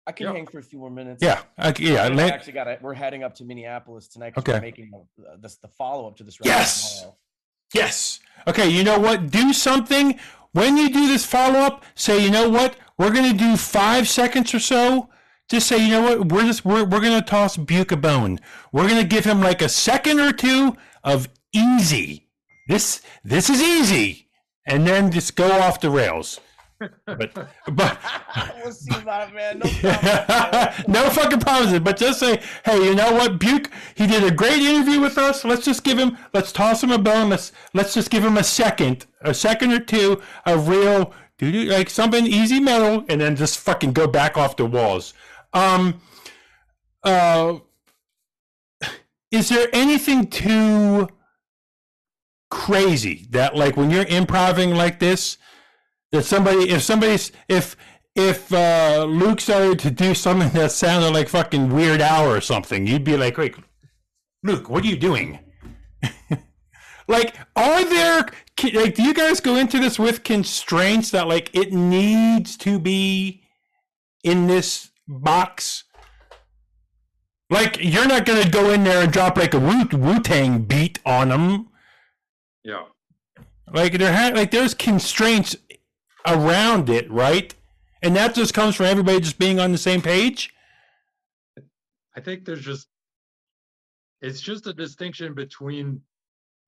[0.07, 0.33] I can Yeah.
[0.33, 1.21] hang for a few more minutes.
[1.21, 2.03] Yeah, I, yeah.
[2.03, 2.81] I actually got it.
[2.81, 4.33] We're heading up to Minneapolis tonight.
[4.37, 4.53] Okay.
[4.53, 6.37] We're making uh, this the follow up to this.
[6.43, 7.01] Yes!
[7.01, 7.17] tomorrow.
[7.73, 8.19] Yes.
[8.47, 9.29] Okay, you know what?
[9.29, 10.17] Do something.
[10.53, 12.77] When you do this follow up, say, you know what?
[12.97, 15.09] We're going to do five seconds or so.
[15.49, 16.31] Just say, you know what?
[16.31, 18.39] We're just we're, we're going to toss Buke a bone.
[18.71, 22.29] We're going to give him like a second or two of easy.
[22.69, 24.29] This this is easy,
[24.65, 26.39] and then just go off the rails.
[26.79, 27.33] But
[27.71, 27.99] but
[28.63, 29.59] we'll see about it, man.
[29.59, 30.85] No problem.
[30.87, 33.69] no fucking promises, but just say, hey, you know what, Buke?
[33.95, 35.43] He did a great interview with us.
[35.43, 37.29] Let's just give him, let's toss him a bone.
[37.29, 42.25] Let's let's just give him a second, a second or two of real, like something
[42.25, 45.13] easy metal, and then just fucking go back off the walls.
[45.53, 46.01] Um,
[47.03, 47.59] uh,
[49.31, 51.09] is there anything too
[52.49, 55.37] crazy that, like, when you're improving like this?
[56.11, 57.75] That somebody if somebody's if
[58.15, 62.87] if uh, Luke started to do something that sounded like fucking Weird Al or something,
[62.87, 63.55] you'd be like, "Wait,
[64.43, 65.39] Luke, what are you doing?"
[67.07, 68.25] like, are there
[68.73, 73.43] like do you guys go into this with constraints that like it needs to be
[74.23, 75.83] in this box?
[77.49, 80.99] Like, you're not gonna go in there and drop like a Wu Wu Tang beat
[81.05, 81.69] on them.
[82.63, 82.85] Yeah.
[83.71, 85.55] Like there ha- like there's constraints
[86.27, 87.53] around it, right?
[88.03, 90.53] And that just comes from everybody just being on the same page.
[92.15, 92.87] I think there's just
[94.21, 96.01] it's just a distinction between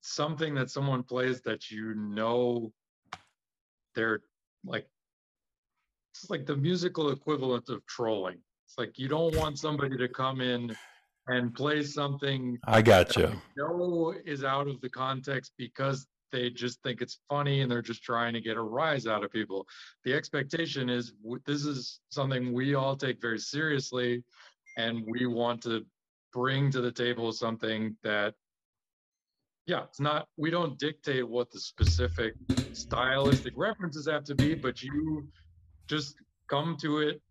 [0.02, 2.72] something that someone plays that you know
[3.96, 4.22] they're
[4.64, 4.88] like
[6.14, 8.38] it's like the musical equivalent of trolling.
[8.66, 10.76] It's like you don't want somebody to come in
[11.28, 13.32] and play something I got you.
[13.58, 18.04] know is out of the context because they just think it's funny and they're just
[18.04, 19.68] trying to get a rise out of people.
[20.04, 21.14] The expectation is
[21.46, 24.24] this is something we all take very seriously
[24.78, 25.86] and we want to
[26.34, 28.34] bring to the table something that
[29.66, 32.34] yeah, it's not we don't dictate what the specific
[32.72, 35.28] stylistic references have to be, but you
[35.88, 36.16] just
[36.48, 37.22] come to it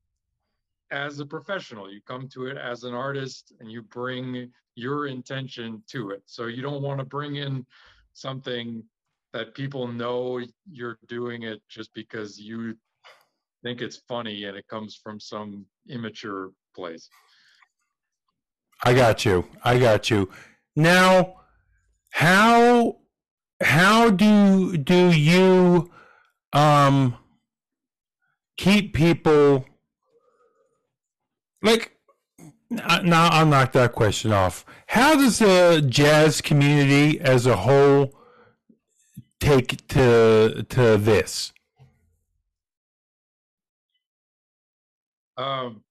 [0.90, 1.92] as a professional.
[1.92, 6.22] You come to it as an artist and you bring your intention to it.
[6.26, 7.66] So you don't want to bring in
[8.18, 8.82] something
[9.32, 10.40] that people know
[10.70, 12.74] you're doing it just because you
[13.62, 17.08] think it's funny and it comes from some immature place.
[18.84, 19.44] I got you.
[19.64, 20.30] I got you.
[20.76, 21.34] Now,
[22.10, 22.98] how
[23.60, 25.90] how do do you
[26.52, 27.16] um
[28.56, 29.64] keep people
[31.62, 31.97] like
[32.70, 34.64] now I'll knock that question off.
[34.88, 38.14] How does the jazz community as a whole
[39.40, 41.52] take to to this?
[45.36, 45.84] Um,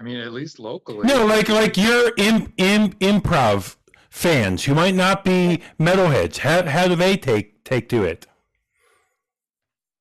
[0.00, 1.06] I mean, at least locally.
[1.06, 3.76] No, like like your im, im, improv
[4.10, 6.38] fans who might not be metalheads.
[6.38, 8.26] How how do they take take to it?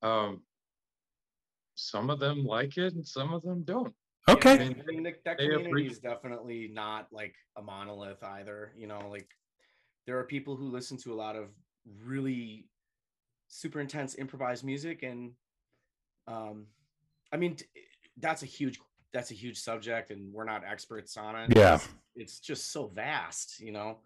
[0.02, 0.42] Um,
[1.76, 3.94] some of them like it and some of them don't.
[4.30, 4.54] Okay.
[4.54, 8.74] I mean, I mean, that, that They community is definitely not like a monolith either.
[8.78, 9.28] You know, like
[10.06, 11.50] there are people who listen to a lot of
[12.04, 12.68] really
[13.48, 15.32] super intense improvised music, and
[16.28, 16.68] um,
[17.34, 17.58] I mean,
[18.18, 18.80] that's a huge
[19.14, 21.56] that's a huge subject, and we're not experts on it.
[21.56, 21.76] Yeah.
[21.76, 23.98] It's, it's just so vast, you know.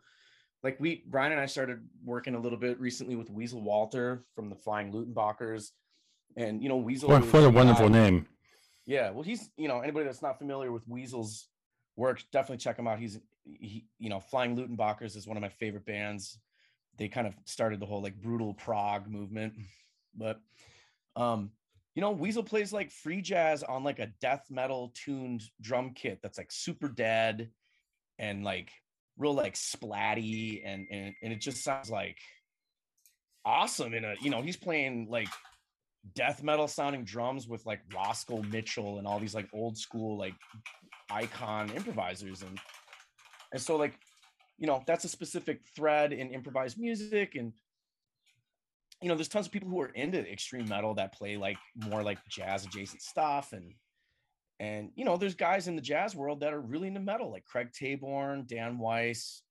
[0.64, 4.50] Like we, Brian and I started working a little bit recently with Weasel Walter from
[4.50, 5.72] the Flying Luttenbachers,
[6.38, 7.10] and you know Weasel.
[7.10, 8.28] What, is what a wonderful guy- name.
[8.86, 11.48] Yeah, well, he's you know anybody that's not familiar with Weasel's
[11.96, 13.00] work, definitely check him out.
[13.00, 16.40] He's he, you know, Flying Luttenbachers is one of my favorite bands.
[16.98, 19.54] They kind of started the whole like brutal prog movement,
[20.16, 20.40] but
[21.16, 21.52] um,
[21.96, 26.20] you know, Weasel plays like free jazz on like a death metal tuned drum kit
[26.22, 27.50] that's like super dead
[28.20, 28.72] and like
[29.18, 32.18] real like splatty and and and it just sounds like
[33.46, 35.30] awesome in a you know he's playing like
[36.14, 40.36] death metal sounding drums with like Roscoe Mitchell and all these like old school like
[41.10, 42.60] icon improvisers and
[43.52, 43.98] and so like
[44.58, 47.54] you know that's a specific thread in improvised music and
[49.02, 51.58] you know there's tons of people who are into extreme metal that play like
[51.90, 53.74] more like jazz adjacent stuff and
[54.60, 57.46] and you know there's guys in the jazz world that are really into metal like
[57.46, 59.42] craig taborn dan weiss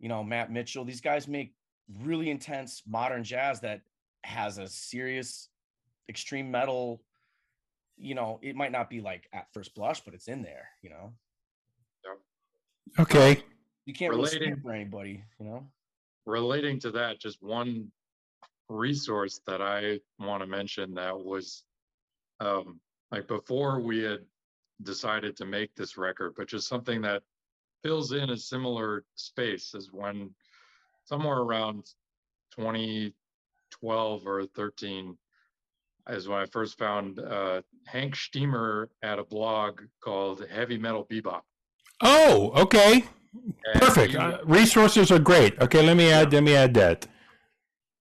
[0.00, 0.84] you know matt mitchell.
[0.84, 1.54] These guys make
[2.02, 3.82] really intense modern jazz that
[4.24, 5.49] has a serious
[6.10, 7.00] extreme metal
[7.96, 10.90] you know it might not be like at first blush but it's in there you
[10.90, 11.12] know?
[12.98, 13.40] Okay.
[13.86, 15.66] you can't really Relating- speak for anybody you know?
[16.26, 17.90] Relating to that, just one
[18.68, 21.64] resource that I want to mention that was
[22.40, 22.78] um,
[23.10, 24.20] like before we had
[24.82, 27.22] decided to make this record, but just something that
[27.82, 30.30] fills in a similar space as when
[31.04, 31.84] somewhere around
[32.56, 35.16] 2012 or 13
[36.08, 41.42] is when I first found uh, Hank Shteamer at a blog called Heavy Metal Bebop.
[42.02, 43.04] Oh, okay.
[43.34, 44.12] And Perfect.
[44.12, 45.58] he- Uh, resources are great.
[45.60, 47.06] Okay, let me add let me add that.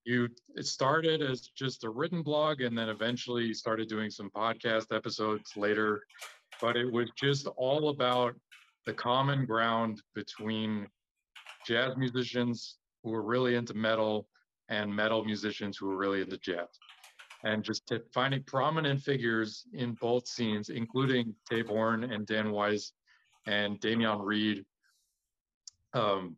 [0.06, 4.30] you it started as just a written blog and then eventually you started doing some
[4.32, 5.90] podcast episodes later
[6.62, 8.34] but it was just all about
[8.88, 10.88] the common ground between
[11.68, 14.28] jazz musicians who were really into metal
[14.70, 16.70] and metal musicians who were really into jazz
[17.44, 22.94] and just finding prominent figures in both scenes including Taborn and Dan Weiss
[23.46, 24.66] and Damion Reid
[25.94, 26.36] um,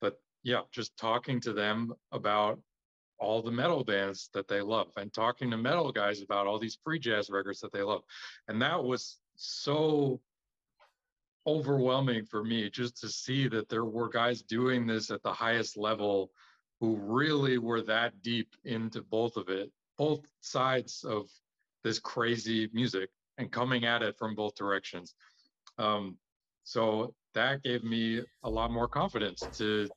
[0.00, 2.60] but yeah, just talking to them about
[3.18, 6.78] all the metal bands that they love and talking to metal guys about all these
[6.84, 8.02] free jazz records that they love.
[8.48, 10.20] And that was so
[11.46, 15.76] overwhelming for me just to see that there were guys doing this at the highest
[15.76, 16.30] level
[16.84, 21.30] who really were that deep into both of it, both sides of
[21.82, 23.08] this crazy music
[23.38, 25.14] and coming at it from both directions.
[25.78, 26.18] Um,
[26.64, 29.88] so that gave me a lot more confidence to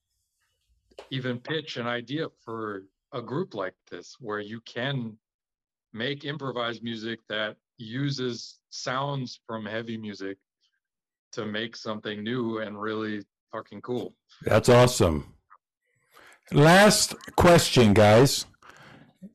[1.12, 5.18] even pitch an idea for a group like this where you can
[5.94, 10.38] make improvised music that uses sounds from heavy music
[11.34, 14.16] to make something new and really fucking cool.
[14.44, 15.37] That's awesome.
[16.52, 18.46] Last question, guys.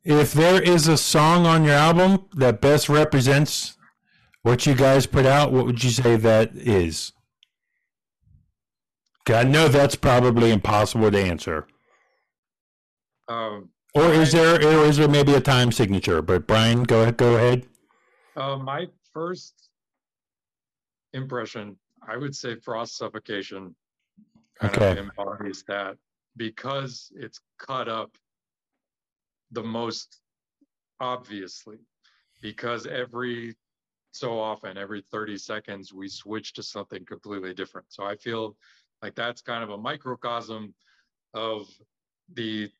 [0.04, 3.76] If there is a song on your album that best represents
[4.42, 7.12] what you guys put out, what would you say that is?
[9.28, 11.66] I know that's probably impossible to answer.
[13.28, 16.22] Um, Or is there or is there maybe a time signature?
[16.22, 17.66] But Brian, go ahead go ahead.
[18.36, 19.68] uh, my first
[21.12, 21.76] impression,
[22.08, 23.76] I would say Frost Suffocation
[24.58, 24.90] kind Okay.
[24.92, 25.96] of embodies that
[26.36, 28.16] because it's cut up
[29.50, 30.20] the most
[31.00, 31.78] obviously
[32.40, 33.54] because every
[34.12, 37.86] so often every 30 seconds we switch to something completely different.
[37.90, 38.56] So i feel
[39.02, 40.74] like that's kind of a microcosm
[41.34, 41.66] of
[42.34, 42.70] the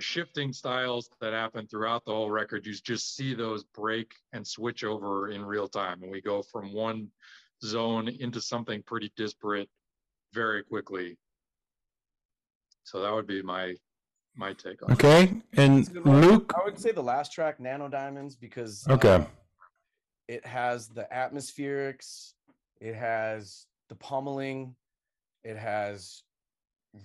[0.00, 2.66] shifting styles that happen throughout the whole record.
[2.66, 6.72] You just see those break and switch over in real time and we go from
[6.72, 7.08] one
[7.64, 9.68] zone into something pretty disparate
[10.32, 11.16] very quickly
[12.88, 13.74] so that would be my
[14.34, 14.94] my take on it.
[14.94, 15.42] Okay.
[15.56, 16.20] And That's a good one.
[16.22, 19.14] Luke I would say the last track, Nano Diamonds, because Okay.
[19.14, 19.24] uh,
[20.28, 22.34] it has the atmospherics,
[22.80, 24.74] it has the pummeling,
[25.44, 26.22] it has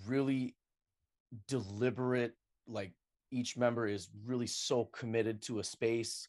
[0.06, 0.54] really
[1.48, 2.34] deliberate,
[2.66, 2.92] like
[3.30, 6.28] each member is really so committed to a space.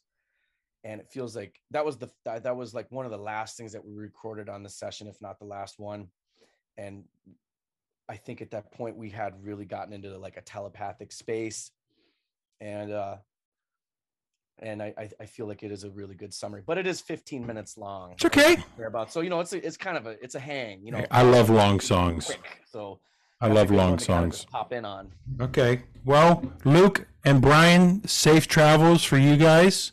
[0.84, 3.56] And it feels like that was the that, that was like one of the last
[3.56, 6.08] things that we recorded on the session, if not the last one.
[6.76, 7.04] And
[8.08, 11.70] I think at that point we had really gotten into like a telepathic space.
[12.60, 13.16] And uh
[14.58, 17.00] and I, I I feel like it is a really good summary, but it is
[17.00, 18.12] 15 minutes long.
[18.12, 18.56] It's okay.
[18.84, 21.04] About so you know it's a, it's kind of a it's a hang you know
[21.10, 22.26] I love long songs.
[22.26, 23.00] quick so
[23.40, 24.46] I love long to kind of songs.
[24.50, 25.82] pop in on Okay.
[26.04, 29.92] Well, Luke and Brian, safe travels for you guys.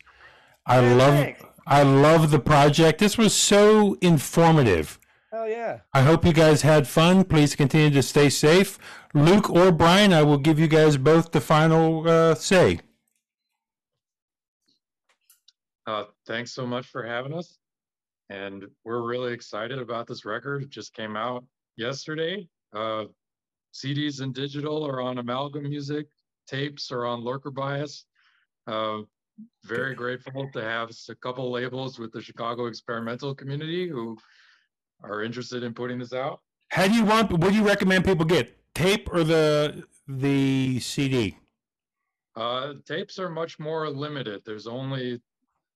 [0.66, 1.44] I Yeah, love thanks.
[1.66, 3.00] I love the project.
[3.00, 5.00] This was so informative.
[5.44, 7.24] Hell yeah I hope you guys had fun.
[7.26, 8.80] Please continue to stay safe.
[9.14, 12.80] Luke or Brian, I will give you guys both the final uh, say.
[15.86, 17.58] Uh, thanks so much for having us.
[18.30, 20.64] And we're really excited about this record.
[20.64, 21.44] It just came out
[21.76, 22.48] yesterday.
[22.74, 23.06] Uh,
[23.74, 26.08] CDs and digital are on Amalgam Music.
[26.48, 28.06] Tapes are on Lurker Bias.
[28.66, 29.02] Uh,
[29.66, 34.18] very grateful to have a couple labels with the Chicago experimental community who
[35.02, 36.42] are interested in putting this out.
[36.70, 37.32] How do you want?
[37.32, 38.58] What do you recommend people get?
[38.76, 41.38] Tape or the the CD?
[42.36, 44.42] Uh, tapes are much more limited.
[44.44, 45.22] There's only,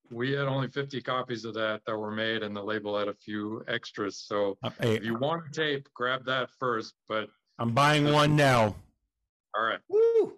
[0.10, 3.14] we had only 50 copies of that that were made and the label had a
[3.14, 4.18] few extras.
[4.26, 8.36] So Uh, Hey, if you want a tape, grab that first, but I'm buying one
[8.36, 8.76] now.
[9.56, 9.80] all right.
[9.88, 10.34] Woo!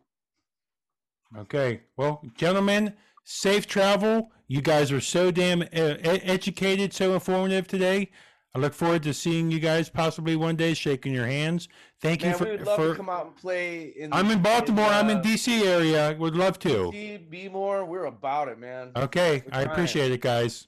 [1.37, 1.81] Okay.
[1.95, 4.31] Well, gentlemen, safe travel.
[4.49, 8.11] You guys are so damn uh, educated, so informative today.
[8.55, 11.67] I look forward to seeing you guys possibly one day, shaking your hands.
[12.01, 12.45] Thank you for.
[12.45, 14.85] we would love for to come out and play in I'm in Baltimore.
[14.85, 16.15] I'm in uh, DC area.
[16.17, 16.91] Would love to.
[16.91, 17.85] DC, be more.
[17.85, 18.91] We're about it, man.
[18.95, 19.43] Okay.
[19.51, 20.67] I appreciate it, guys.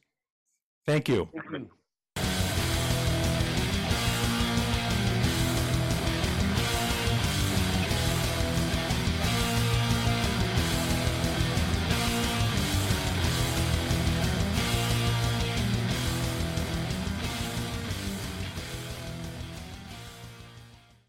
[0.85, 1.27] Thank you.
[1.33, 1.69] Thank you.